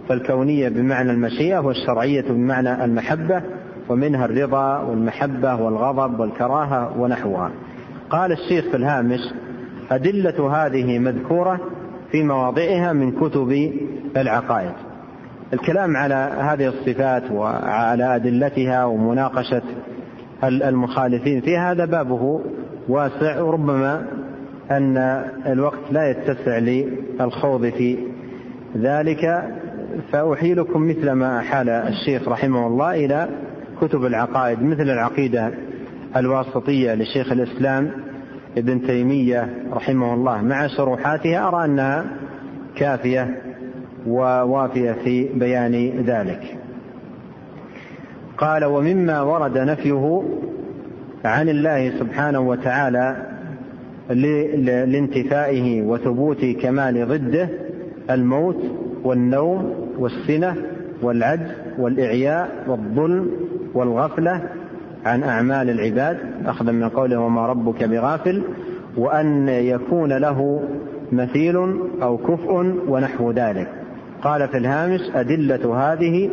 [0.10, 3.42] فالكونية بمعنى المشيئة والشرعية بمعنى المحبة
[3.92, 7.52] ومنها الرضا والمحبة والغضب والكراهة ونحوها.
[8.10, 9.20] قال الشيخ في الهامش
[9.92, 11.60] أدلة هذه مذكورة
[12.12, 13.74] في مواضعها من كتب
[14.18, 14.74] العقائد.
[15.54, 19.62] الكلام على هذه الصفات وعلى أدلتها ومناقشة
[20.44, 22.42] المخالفين في هذا بابه
[22.90, 24.06] واسع وربما
[24.72, 24.98] أن
[25.48, 27.98] الوقت لا يتسع للخوض في
[28.78, 29.44] ذلك.
[30.12, 33.30] فأحيلكم مثل ما أحال الشيخ رحمه الله إلى
[33.82, 35.52] كتب العقائد مثل العقيدة
[36.16, 37.92] الواسطية لشيخ الإسلام
[38.58, 40.42] ابن تيمية رحمه الله.
[40.42, 42.06] مع شروحاتها أرى أنها
[42.76, 43.42] كافية
[44.08, 46.58] ووافية في بيان ذلك.
[48.38, 50.24] قال ومما ورد نفيه
[51.26, 53.28] عن الله سبحانه وتعالى
[54.86, 57.50] لانتفائه وثبوت كمال ضده
[58.10, 58.64] الموت
[59.04, 60.56] والنوم والسنة
[61.02, 63.32] والعجز والإعياء والظلم
[63.74, 64.42] والغفلة
[65.06, 68.44] عن أعمال العباد أخذا من قوله وما ربك بغافل
[68.98, 70.64] وأن يكون له
[71.12, 71.58] مثيل
[72.02, 73.68] أو كفء ونحو ذلك.
[74.22, 76.30] قال في الهامش أدلة هذه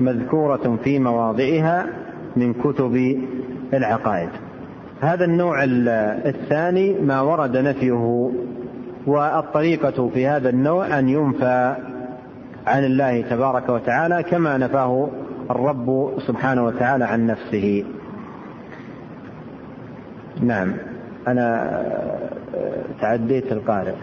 [0.00, 1.86] مذكورة في مواضعها
[2.36, 3.22] من كتب
[3.74, 4.28] العقائد.
[5.00, 8.30] هذا النوع الثاني ما ورد نفيه
[9.06, 11.76] والطريقة في هذا النوع أن ينفى
[12.66, 15.08] عن الله تبارك وتعالى كما نفاه
[15.50, 17.84] الرب سبحانه وتعالى عن نفسه.
[20.42, 20.72] نعم.
[21.28, 21.82] أنا
[23.00, 23.94] تعديت القارئ.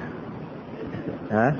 [1.32, 1.56] ها؟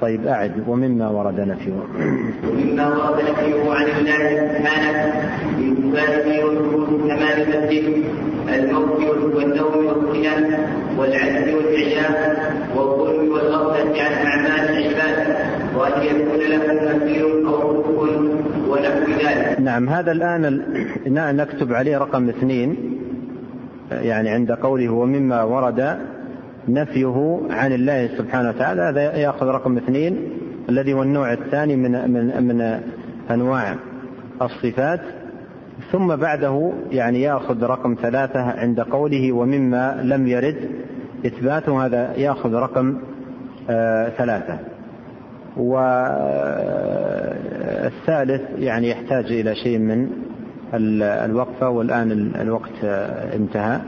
[0.00, 0.68] طيب أعد.
[0.68, 5.12] ومما ورد نفيه ومما ورد نفيه عن الله سبحانه.
[5.58, 8.04] بإثباته وثبوت كمال مسجد
[8.54, 10.44] الموت والنوم والصيام
[10.98, 12.44] والعجز والإعياء
[12.76, 15.36] والظلم والغفلة عن أعمال العباد
[15.76, 19.60] وأن يكون له مثيل أو كفر ونحو ذلك.
[19.60, 20.62] نعم هذا الآن
[21.36, 22.76] نكتب عليه رقم اثنين
[23.90, 25.96] يعني عند قوله ومما ورد
[26.68, 30.28] نفيه عن الله سبحانه وتعالى هذا يأخذ رقم اثنين
[30.68, 32.80] الذي هو النوع الثاني من من من
[33.30, 33.76] أنواع
[34.42, 35.00] الصفات
[35.92, 40.70] ثم بعده يعني يأخذ رقم ثلاثة عند قوله ومما لم يرد
[41.26, 42.98] إثباته هذا يأخذ رقم
[43.70, 44.58] آه ثلاثة
[45.56, 47.32] والثالث
[48.58, 50.10] يعني يحتاج إلى شيء من
[51.24, 52.84] الوقفة والآن الوقت
[53.34, 53.80] انتهى.